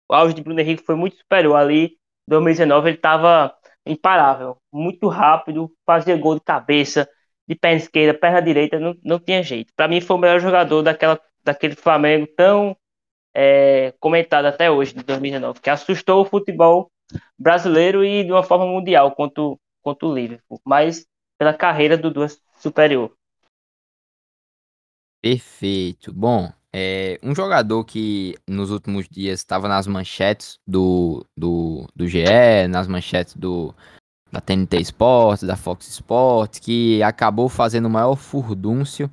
O 0.09 0.13
auge 0.13 0.33
de 0.33 0.41
Bruno 0.43 0.59
Henrique 0.59 0.83
foi 0.83 0.95
muito 0.95 1.17
superior 1.17 1.55
ali. 1.55 1.97
2019 2.27 2.89
ele 2.89 2.97
estava 2.97 3.53
imparável, 3.85 4.57
muito 4.71 5.07
rápido, 5.07 5.71
fazia 5.85 6.15
gol 6.17 6.35
de 6.35 6.41
cabeça, 6.41 7.09
de 7.47 7.55
perna 7.55 7.77
esquerda, 7.77 8.17
perna 8.17 8.41
direita, 8.41 8.79
não, 8.79 8.95
não 9.03 9.19
tinha 9.19 9.41
jeito. 9.43 9.73
Para 9.75 9.87
mim 9.87 10.01
foi 10.01 10.15
o 10.15 10.19
melhor 10.19 10.39
jogador 10.39 10.81
daquela, 10.81 11.19
daquele 11.43 11.75
Flamengo 11.75 12.27
tão 12.35 12.75
é, 13.33 13.93
comentado 13.99 14.45
até 14.45 14.69
hoje, 14.69 14.93
de 14.93 15.03
2019, 15.03 15.59
que 15.61 15.69
assustou 15.69 16.21
o 16.21 16.25
futebol 16.25 16.91
brasileiro 17.37 18.03
e 18.03 18.23
de 18.23 18.31
uma 18.31 18.43
forma 18.43 18.65
mundial 18.65 19.13
contra, 19.15 19.41
o, 19.41 19.59
contra 19.81 20.07
o 20.07 20.13
Liverpool, 20.13 20.59
mas 20.65 21.05
pela 21.37 21.53
carreira 21.53 21.97
do 21.97 22.11
Duas 22.11 22.39
superior. 22.57 23.13
Perfeito. 25.21 26.11
Bom, 26.13 26.51
é, 26.73 27.19
um 27.21 27.35
jogador 27.35 27.83
que 27.83 28.35
nos 28.47 28.71
últimos 28.71 29.07
dias 29.09 29.39
estava 29.39 29.67
nas 29.67 29.85
manchetes 29.85 30.57
do, 30.65 31.25
do, 31.37 31.87
do 31.95 32.07
GE, 32.07 32.67
nas 32.69 32.87
manchetes 32.87 33.35
do, 33.35 33.75
da 34.31 34.39
TNT 34.39 34.79
Sports, 34.81 35.43
da 35.43 35.55
Fox 35.55 35.87
Sports, 35.87 36.59
que 36.59 37.03
acabou 37.03 37.49
fazendo 37.49 37.85
o 37.85 37.89
maior 37.89 38.15
furdúncio 38.15 39.11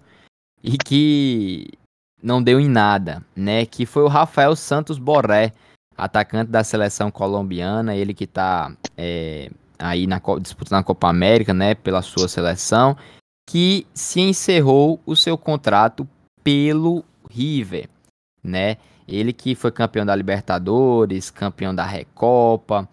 e 0.63 0.79
que 0.79 1.69
não 2.23 2.43
deu 2.43 2.61
em 2.61 2.69
nada, 2.69 3.25
né? 3.35 3.67
Que 3.67 3.85
foi 3.85 4.03
o 4.03 4.09
Rafael 4.09 4.55
Santos 4.55 4.99
Borré, 4.99 5.53
atacante 5.99 6.51
da 6.51 6.63
seleção 6.63 7.11
colombiana, 7.11 7.97
ele 7.97 8.15
que 8.15 8.27
tá 8.27 8.73
é, 8.97 9.51
aí 9.79 10.07
na, 10.07 10.23
disputando 10.41 10.79
a 10.79 10.85
Copa 10.85 11.09
América, 11.09 11.53
né, 11.53 11.75
pela 11.75 12.01
sua 12.01 12.29
seleção, 12.29 12.97
que 13.49 13.87
se 13.93 14.21
encerrou 14.21 15.01
o 15.05 15.17
seu 15.17 15.37
contrato 15.37 16.09
pelo 16.45 17.05
River, 17.29 17.89
né? 18.43 18.77
Ele 19.07 19.33
que 19.33 19.55
foi 19.55 19.73
campeão 19.73 20.05
da 20.05 20.15
Libertadores, 20.15 21.31
campeão 21.31 21.75
da 21.75 21.85
Recopa, 21.85 22.87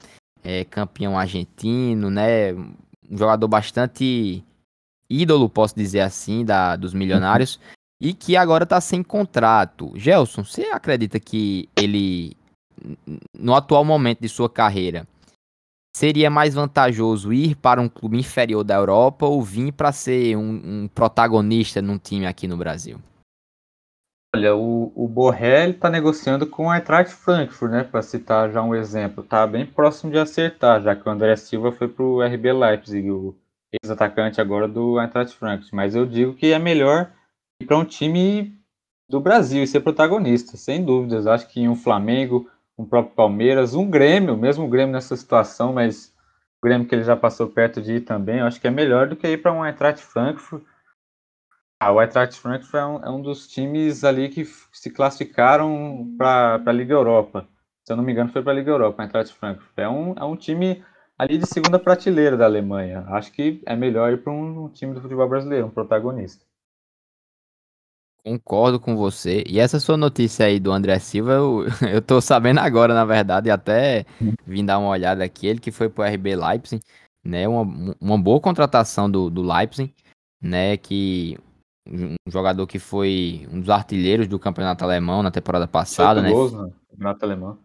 é, 0.43 0.63
campeão 0.63 1.17
argentino, 1.17 2.09
né? 2.09 2.53
Um 2.53 3.17
jogador 3.17 3.47
bastante 3.47 4.43
ídolo, 5.09 5.49
posso 5.49 5.75
dizer 5.75 5.99
assim, 5.99 6.45
da, 6.45 6.75
dos 6.75 6.93
milionários, 6.93 7.59
e 7.99 8.13
que 8.13 8.37
agora 8.37 8.63
está 8.63 8.79
sem 8.79 9.03
contrato. 9.03 9.91
Gelson, 9.95 10.43
você 10.43 10.63
acredita 10.71 11.19
que 11.19 11.69
ele 11.75 12.35
no 13.37 13.53
atual 13.53 13.83
momento 13.83 14.19
de 14.19 14.29
sua 14.29 14.49
carreira, 14.49 15.07
seria 15.95 16.29
mais 16.29 16.53
vantajoso 16.53 17.31
ir 17.31 17.55
para 17.55 17.81
um 17.81 17.87
clube 17.87 18.17
inferior 18.17 18.63
da 18.63 18.75
Europa 18.75 19.25
ou 19.25 19.41
vir 19.41 19.71
para 19.71 19.93
ser 19.93 20.35
um, 20.35 20.61
um, 20.63 20.87
protagonista 20.89 21.81
num 21.81 21.97
time 21.97 22.25
aqui 22.25 22.47
no 22.47 22.57
Brasil? 22.57 22.99
Olha, 24.35 24.53
o, 24.53 24.91
o 24.93 25.07
Borrell 25.07 25.71
está 25.71 25.89
negociando 25.89 26.45
com 26.45 26.67
o 26.67 26.73
Eintracht 26.73 27.13
Frankfurt, 27.13 27.71
né? 27.71 27.83
Para 27.85 28.01
citar 28.01 28.51
já 28.51 28.61
um 28.61 28.75
exemplo, 28.75 29.23
tá 29.23 29.47
bem 29.47 29.65
próximo 29.65 30.11
de 30.11 30.19
acertar, 30.19 30.81
já 30.81 30.93
que 30.93 31.07
o 31.07 31.11
André 31.11 31.37
Silva 31.37 31.71
foi 31.71 31.87
para 31.87 32.03
o 32.03 32.21
RB 32.21 32.51
Leipzig, 32.51 33.09
o 33.09 33.33
ex-atacante 33.81 34.41
agora 34.41 34.67
do 34.67 34.99
Eintracht 34.99 35.33
Frankfurt. 35.33 35.71
Mas 35.71 35.95
eu 35.95 36.05
digo 36.05 36.33
que 36.33 36.51
é 36.51 36.59
melhor 36.59 37.09
ir 37.61 37.65
para 37.65 37.77
um 37.77 37.85
time 37.85 38.53
do 39.09 39.21
Brasil 39.21 39.63
e 39.63 39.67
ser 39.67 39.79
protagonista, 39.79 40.57
sem 40.57 40.83
dúvidas. 40.83 41.27
Acho 41.27 41.47
que 41.47 41.61
em 41.61 41.69
um 41.69 41.75
Flamengo, 41.75 42.49
um 42.77 42.85
próprio 42.85 43.15
Palmeiras, 43.15 43.73
um 43.73 43.89
Grêmio, 43.89 44.37
mesmo 44.37 44.65
o 44.65 44.69
Grêmio 44.69 44.93
nessa 44.93 45.15
situação, 45.15 45.73
mas 45.73 46.13
o 46.61 46.65
Grêmio 46.65 46.87
que 46.87 46.93
ele 46.93 47.03
já 47.03 47.15
passou 47.15 47.47
perto 47.47 47.81
de 47.81 47.95
ir 47.95 48.01
também, 48.01 48.41
acho 48.41 48.59
que 48.59 48.67
é 48.67 48.71
melhor 48.71 49.07
do 49.07 49.15
que 49.15 49.27
ir 49.27 49.41
para 49.41 49.53
um 49.53 49.65
Eintracht 49.65 50.03
Frankfurt. 50.03 50.63
Ah, 51.79 51.91
o 51.91 52.01
Eintracht 52.01 52.39
Frankfurt 52.39 52.75
é 52.75 52.85
um, 52.85 53.03
é 53.03 53.09
um, 53.09 53.21
dos 53.21 53.47
times 53.47 54.03
ali 54.03 54.29
que 54.29 54.45
se 54.71 54.89
classificaram 54.89 56.15
para 56.17 56.61
a 56.65 56.71
Liga 56.71 56.93
Europa. 56.93 57.47
Se 57.83 57.93
eu 57.93 57.97
não 57.97 58.03
me 58.03 58.11
engano, 58.11 58.31
foi 58.31 58.41
para 58.41 58.51
a 58.51 58.55
Liga 58.55 58.71
Europa, 58.71 59.01
o 59.01 59.05
Eintracht 59.05 59.33
Frankfurt. 59.33 59.77
É 59.77 59.87
um, 59.87 60.13
é 60.17 60.23
um 60.23 60.35
time 60.35 60.83
ali 61.17 61.37
de 61.37 61.45
segunda 61.45 61.77
prateleira 61.79 62.35
da 62.35 62.45
Alemanha. 62.45 63.05
Acho 63.09 63.31
que 63.31 63.61
é 63.65 63.75
melhor 63.75 64.11
ir 64.11 64.23
para 64.23 64.33
um, 64.33 64.65
um 64.65 64.69
time 64.69 64.93
do 64.93 65.01
futebol 65.01 65.29
brasileiro, 65.29 65.67
um 65.67 65.71
protagonista. 65.71 66.45
Concordo 68.25 68.79
com 68.79 68.95
você. 68.95 69.43
E 69.47 69.59
essa 69.59 69.79
sua 69.79 69.95
notícia 69.95 70.47
aí 70.47 70.59
do 70.59 70.71
André 70.71 70.97
Silva, 70.97 71.33
eu, 71.33 71.65
eu 71.93 72.01
tô 72.01 72.19
sabendo 72.19 72.59
agora, 72.59 72.91
na 72.91 73.05
verdade, 73.05 73.49
e 73.49 73.51
até 73.51 74.03
vim 74.47 74.65
dar 74.65 74.79
uma 74.79 74.89
olhada 74.89 75.23
aqui. 75.23 75.45
Ele 75.45 75.59
que 75.59 75.71
foi 75.71 75.89
pro 75.89 76.03
RB 76.03 76.35
Leipzig, 76.35 76.81
né? 77.23 77.47
Uma, 77.47 77.95
uma 78.01 78.17
boa 78.17 78.41
contratação 78.41 79.09
do, 79.09 79.29
do 79.29 79.43
Leipzig, 79.43 79.93
né? 80.41 80.75
Que 80.75 81.37
um 81.87 82.15
jogador 82.27 82.65
que 82.65 82.79
foi 82.79 83.47
um 83.51 83.59
dos 83.59 83.69
artilheiros 83.69 84.27
do 84.27 84.39
campeonato 84.39 84.83
alemão 84.83 85.21
na 85.21 85.29
temporada 85.29 85.67
passada, 85.67 86.19
né? 86.19 86.31
gols 86.31 86.51
no 86.51 86.73
campeonato 86.89 87.25
alemão. 87.25 87.59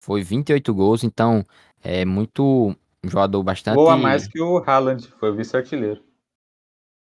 Foi 0.00 0.22
28 0.22 0.72
gols, 0.72 1.02
então 1.02 1.44
é 1.82 2.04
muito 2.04 2.72
um 3.04 3.10
jogador 3.10 3.42
bastante. 3.42 3.74
Gol 3.74 3.90
a 3.90 3.96
mais 3.96 4.28
que 4.28 4.40
o 4.40 4.58
Haaland, 4.58 5.08
foi 5.18 5.34
vice-artilheiro. 5.34 6.00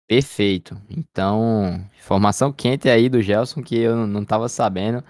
Perfeito. 0.10 0.76
Então, 0.90 1.86
informação 1.96 2.52
quente 2.52 2.90
aí 2.90 3.08
do 3.08 3.22
Gelson 3.22 3.62
que 3.62 3.78
eu 3.78 4.08
não 4.08 4.24
estava 4.24 4.50
sabendo. 4.50 5.04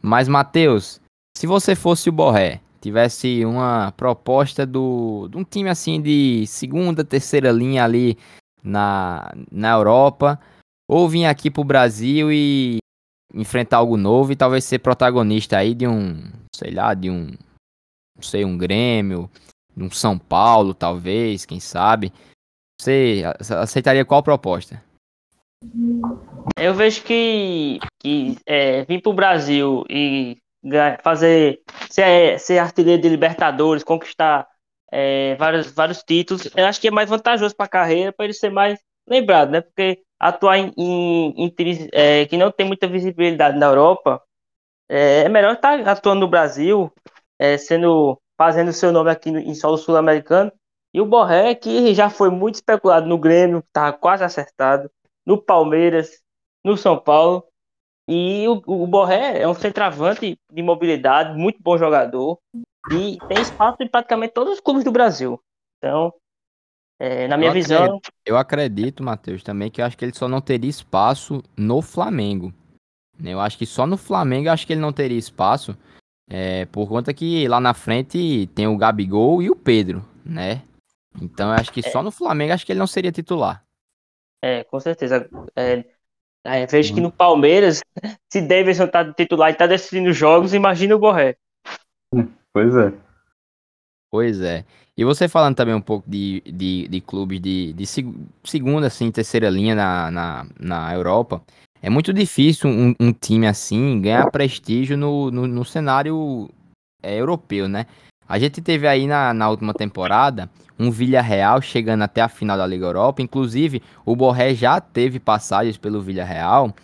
Mas, 0.00 0.26
Matheus, 0.26 1.02
se 1.36 1.46
você 1.46 1.76
fosse 1.76 2.08
o 2.08 2.12
Borré, 2.12 2.62
tivesse 2.80 3.44
uma 3.44 3.92
proposta 3.92 4.64
do, 4.64 5.28
de 5.28 5.36
um 5.36 5.44
time 5.44 5.68
assim 5.68 6.00
de 6.00 6.46
segunda, 6.46 7.04
terceira 7.04 7.52
linha 7.52 7.84
ali 7.84 8.16
na, 8.64 9.30
na 9.52 9.72
Europa, 9.72 10.40
ou 10.88 11.06
vir 11.06 11.26
aqui 11.26 11.50
pro 11.50 11.62
Brasil 11.62 12.32
e 12.32 12.78
enfrentar 13.34 13.76
algo 13.76 13.98
novo 13.98 14.32
e 14.32 14.36
talvez 14.36 14.64
ser 14.64 14.78
protagonista 14.78 15.58
aí 15.58 15.74
de 15.74 15.86
um, 15.86 16.22
sei 16.56 16.70
lá, 16.70 16.94
de 16.94 17.10
um, 17.10 17.26
não 18.16 18.22
sei, 18.22 18.46
um 18.46 18.56
Grêmio, 18.56 19.30
de 19.76 19.84
um 19.84 19.90
São 19.90 20.18
Paulo, 20.18 20.72
talvez, 20.72 21.44
quem 21.44 21.60
sabe. 21.60 22.10
Você 22.80 23.22
aceitaria 23.60 24.04
qual 24.04 24.22
proposta? 24.22 24.82
Eu 26.56 26.74
vejo 26.74 27.02
que, 27.02 27.80
que 27.98 28.38
é, 28.46 28.84
vir 28.84 29.02
para 29.02 29.10
o 29.10 29.14
Brasil 29.14 29.84
e 29.90 30.38
fazer 31.02 31.60
ser, 31.90 32.38
ser 32.38 32.58
artilheiro 32.58 33.02
de 33.02 33.08
Libertadores, 33.08 33.82
conquistar 33.82 34.46
é, 34.90 35.34
vários, 35.36 35.70
vários 35.72 36.02
títulos, 36.02 36.48
eu 36.56 36.66
acho 36.66 36.80
que 36.80 36.88
é 36.88 36.90
mais 36.90 37.10
vantajoso 37.10 37.54
para 37.54 37.66
a 37.66 37.70
carreira, 37.70 38.12
para 38.12 38.24
ele 38.24 38.32
ser 38.32 38.50
mais 38.50 38.78
lembrado, 39.06 39.50
né? 39.50 39.60
Porque 39.60 40.02
atuar 40.18 40.58
em, 40.58 40.72
em, 40.76 41.34
em 41.36 41.54
é, 41.92 42.26
que 42.26 42.36
não 42.36 42.50
tem 42.50 42.66
muita 42.66 42.86
visibilidade 42.86 43.58
na 43.58 43.66
Europa, 43.66 44.22
é, 44.88 45.20
é 45.24 45.28
melhor 45.28 45.54
estar 45.54 45.82
tá 45.82 45.92
atuando 45.92 46.20
no 46.20 46.28
Brasil, 46.28 46.92
é, 47.38 47.58
sendo 47.58 48.18
fazendo 48.36 48.72
seu 48.72 48.92
nome 48.92 49.10
aqui 49.10 49.30
no, 49.30 49.38
em 49.38 49.54
solo 49.54 49.76
sul-americano. 49.76 50.52
E 50.98 51.00
o 51.00 51.06
Borré, 51.06 51.54
que 51.54 51.94
já 51.94 52.10
foi 52.10 52.28
muito 52.28 52.56
especulado 52.56 53.06
no 53.06 53.16
Grêmio, 53.16 53.60
estava 53.60 53.96
quase 53.96 54.24
acertado, 54.24 54.90
no 55.24 55.40
Palmeiras, 55.40 56.20
no 56.64 56.76
São 56.76 56.98
Paulo. 56.98 57.44
E 58.08 58.48
o, 58.48 58.60
o 58.66 58.84
Borré 58.84 59.40
é 59.40 59.46
um 59.46 59.54
centroavante 59.54 60.36
de 60.52 60.60
mobilidade, 60.60 61.38
muito 61.38 61.62
bom 61.62 61.78
jogador. 61.78 62.36
E 62.90 63.16
tem 63.28 63.40
espaço 63.40 63.76
em 63.80 63.86
praticamente 63.86 64.32
todos 64.32 64.54
os 64.54 64.60
clubes 64.60 64.82
do 64.82 64.90
Brasil. 64.90 65.40
Então, 65.76 66.12
é, 66.98 67.28
na 67.28 67.36
minha 67.36 67.50
eu 67.50 67.54
visão. 67.54 67.84
Acredito, 67.84 68.12
eu 68.26 68.36
acredito, 68.36 69.02
Matheus, 69.04 69.44
também 69.44 69.70
que 69.70 69.80
eu 69.80 69.84
acho 69.84 69.96
que 69.96 70.04
ele 70.04 70.16
só 70.16 70.26
não 70.26 70.40
teria 70.40 70.68
espaço 70.68 71.44
no 71.56 71.80
Flamengo. 71.80 72.52
Eu 73.22 73.38
acho 73.38 73.56
que 73.56 73.66
só 73.66 73.86
no 73.86 73.96
Flamengo 73.96 74.48
eu 74.48 74.52
acho 74.52 74.66
que 74.66 74.72
ele 74.72 74.80
não 74.80 74.92
teria 74.92 75.16
espaço. 75.16 75.78
É, 76.28 76.66
por 76.66 76.88
conta 76.88 77.14
que 77.14 77.46
lá 77.46 77.60
na 77.60 77.72
frente 77.72 78.48
tem 78.52 78.66
o 78.66 78.76
Gabigol 78.76 79.40
e 79.40 79.48
o 79.48 79.54
Pedro, 79.54 80.04
né? 80.24 80.62
Então 81.22 81.48
eu 81.48 81.54
acho 81.54 81.72
que 81.72 81.80
é. 81.80 81.90
só 81.90 82.02
no 82.02 82.10
Flamengo 82.10 82.52
acho 82.52 82.64
que 82.64 82.72
ele 82.72 82.78
não 82.78 82.86
seria 82.86 83.12
titular. 83.12 83.64
É, 84.42 84.64
com 84.64 84.78
certeza. 84.78 85.28
É, 85.56 85.84
é, 86.44 86.66
vejo 86.66 86.94
que 86.94 87.00
no 87.00 87.10
Palmeiras, 87.10 87.80
se 88.32 88.40
Davidson 88.40 88.86
tá 88.86 89.12
titular 89.12 89.50
e 89.50 89.54
tá 89.54 89.66
decidindo 89.66 90.12
jogos, 90.12 90.54
imagina 90.54 90.94
o 90.94 90.98
Borré. 90.98 91.36
Pois 92.52 92.74
é. 92.76 92.92
Pois 94.10 94.40
é. 94.40 94.64
E 94.96 95.04
você 95.04 95.28
falando 95.28 95.56
também 95.56 95.74
um 95.74 95.80
pouco 95.80 96.08
de, 96.10 96.40
de, 96.40 96.88
de 96.88 97.00
clubes 97.00 97.40
de, 97.40 97.72
de 97.72 97.84
segunda, 98.42 98.86
assim, 98.86 99.12
terceira 99.12 99.48
linha 99.48 99.74
na, 99.74 100.10
na, 100.10 100.46
na 100.58 100.94
Europa, 100.94 101.42
é 101.80 101.88
muito 101.88 102.12
difícil 102.12 102.68
um, 102.68 102.94
um 102.98 103.12
time 103.12 103.46
assim 103.46 104.00
ganhar 104.00 104.28
prestígio 104.30 104.96
no, 104.96 105.30
no, 105.30 105.46
no 105.46 105.64
cenário 105.64 106.50
é, 107.02 107.16
europeu, 107.16 107.68
né? 107.68 107.86
A 108.28 108.38
gente 108.38 108.60
teve 108.60 108.86
aí 108.86 109.06
na, 109.06 109.32
na 109.32 109.48
última 109.48 109.72
temporada 109.72 110.50
um 110.78 110.90
Villarreal 110.90 111.62
chegando 111.62 112.02
até 112.02 112.20
a 112.20 112.28
final 112.28 112.58
da 112.58 112.66
Liga 112.66 112.84
Europa. 112.84 113.22
Inclusive, 113.22 113.82
o 114.04 114.14
Borré 114.14 114.54
já 114.54 114.80
teve 114.80 115.18
passagens 115.18 115.78
pelo 115.78 116.02
Villarreal, 116.02 116.74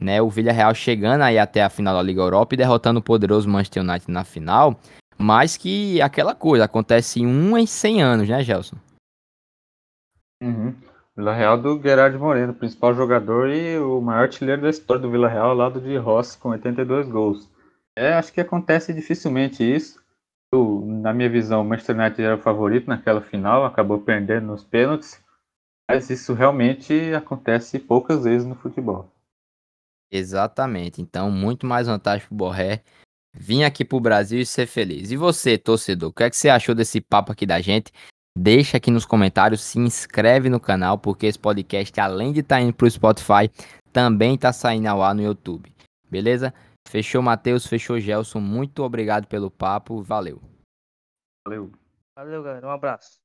né? 0.00 0.22
O 0.22 0.30
Villarreal 0.30 0.74
chegando 0.74 1.22
aí 1.22 1.38
até 1.38 1.62
a 1.62 1.68
final 1.68 1.94
da 1.94 2.02
Liga 2.02 2.22
Europa 2.22 2.54
e 2.54 2.58
derrotando 2.58 3.00
o 3.00 3.02
poderoso 3.02 3.48
Manchester 3.48 3.82
United 3.82 4.10
na 4.10 4.24
final. 4.24 4.80
Mas 5.18 5.56
que 5.56 6.00
aquela 6.00 6.34
coisa 6.34 6.64
acontece 6.64 7.20
em 7.20 7.26
um 7.26 7.56
em 7.56 7.66
100 7.66 8.02
anos, 8.02 8.28
né, 8.28 8.42
Gelson? 8.42 8.76
Uhum. 10.42 10.74
Vila 11.16 11.32
Real 11.32 11.56
do 11.56 11.80
Gerard 11.80 12.18
Moreno, 12.18 12.52
principal 12.52 12.92
jogador 12.92 13.48
e 13.48 13.78
o 13.78 14.00
maior 14.00 14.22
artilheiro 14.22 14.62
da 14.62 14.70
história 14.70 15.00
do 15.00 15.10
Vila 15.10 15.28
Real, 15.28 15.50
ao 15.50 15.56
lado 15.56 15.80
de 15.80 15.96
Rossi, 15.96 16.36
com 16.36 16.48
82 16.48 17.08
gols. 17.08 17.48
É, 17.96 18.14
acho 18.14 18.32
que 18.32 18.40
acontece 18.40 18.92
dificilmente 18.92 19.62
isso. 19.62 20.03
Na 20.84 21.12
minha 21.12 21.28
visão, 21.28 21.62
o 21.62 21.64
Manchester 21.64 21.96
United 21.96 22.22
era 22.22 22.36
o 22.36 22.42
favorito 22.42 22.88
naquela 22.88 23.20
final, 23.20 23.64
acabou 23.64 24.00
perdendo 24.00 24.46
nos 24.46 24.64
pênaltis. 24.64 25.22
Mas 25.90 26.08
isso 26.08 26.32
realmente 26.32 27.12
acontece 27.14 27.78
poucas 27.78 28.24
vezes 28.24 28.46
no 28.46 28.54
futebol. 28.54 29.10
Exatamente. 30.10 31.02
Então, 31.02 31.30
muito 31.30 31.66
mais 31.66 31.86
vantagem 31.86 32.26
pro 32.26 32.36
Borré 32.36 32.82
vir 33.34 33.64
aqui 33.64 33.84
pro 33.84 34.00
Brasil 34.00 34.40
e 34.40 34.46
ser 34.46 34.66
feliz. 34.66 35.10
E 35.10 35.16
você, 35.16 35.58
torcedor, 35.58 36.10
o 36.10 36.12
que 36.12 36.22
é 36.22 36.30
que 36.30 36.36
você 36.36 36.48
achou 36.48 36.74
desse 36.74 37.00
papo 37.00 37.32
aqui 37.32 37.44
da 37.44 37.60
gente? 37.60 37.92
Deixa 38.36 38.76
aqui 38.76 38.90
nos 38.90 39.04
comentários, 39.04 39.60
se 39.60 39.78
inscreve 39.78 40.48
no 40.48 40.60
canal, 40.60 40.98
porque 40.98 41.26
esse 41.26 41.38
podcast, 41.38 42.00
além 42.00 42.32
de 42.32 42.40
estar 42.40 42.56
tá 42.56 42.62
indo 42.62 42.72
pro 42.72 42.90
Spotify, 42.90 43.50
também 43.92 44.36
tá 44.36 44.52
saindo 44.52 44.86
ao 44.86 45.02
ar 45.02 45.14
no 45.14 45.22
YouTube. 45.22 45.72
Beleza? 46.10 46.54
Fechou, 46.88 47.22
Matheus, 47.22 47.66
fechou, 47.66 47.98
Gelson. 47.98 48.40
Muito 48.40 48.82
obrigado 48.82 49.26
pelo 49.26 49.50
papo. 49.50 50.02
Valeu. 50.02 50.40
Valeu. 51.46 51.72
Valeu, 52.16 52.42
galera. 52.42 52.66
Um 52.66 52.70
abraço. 52.70 53.23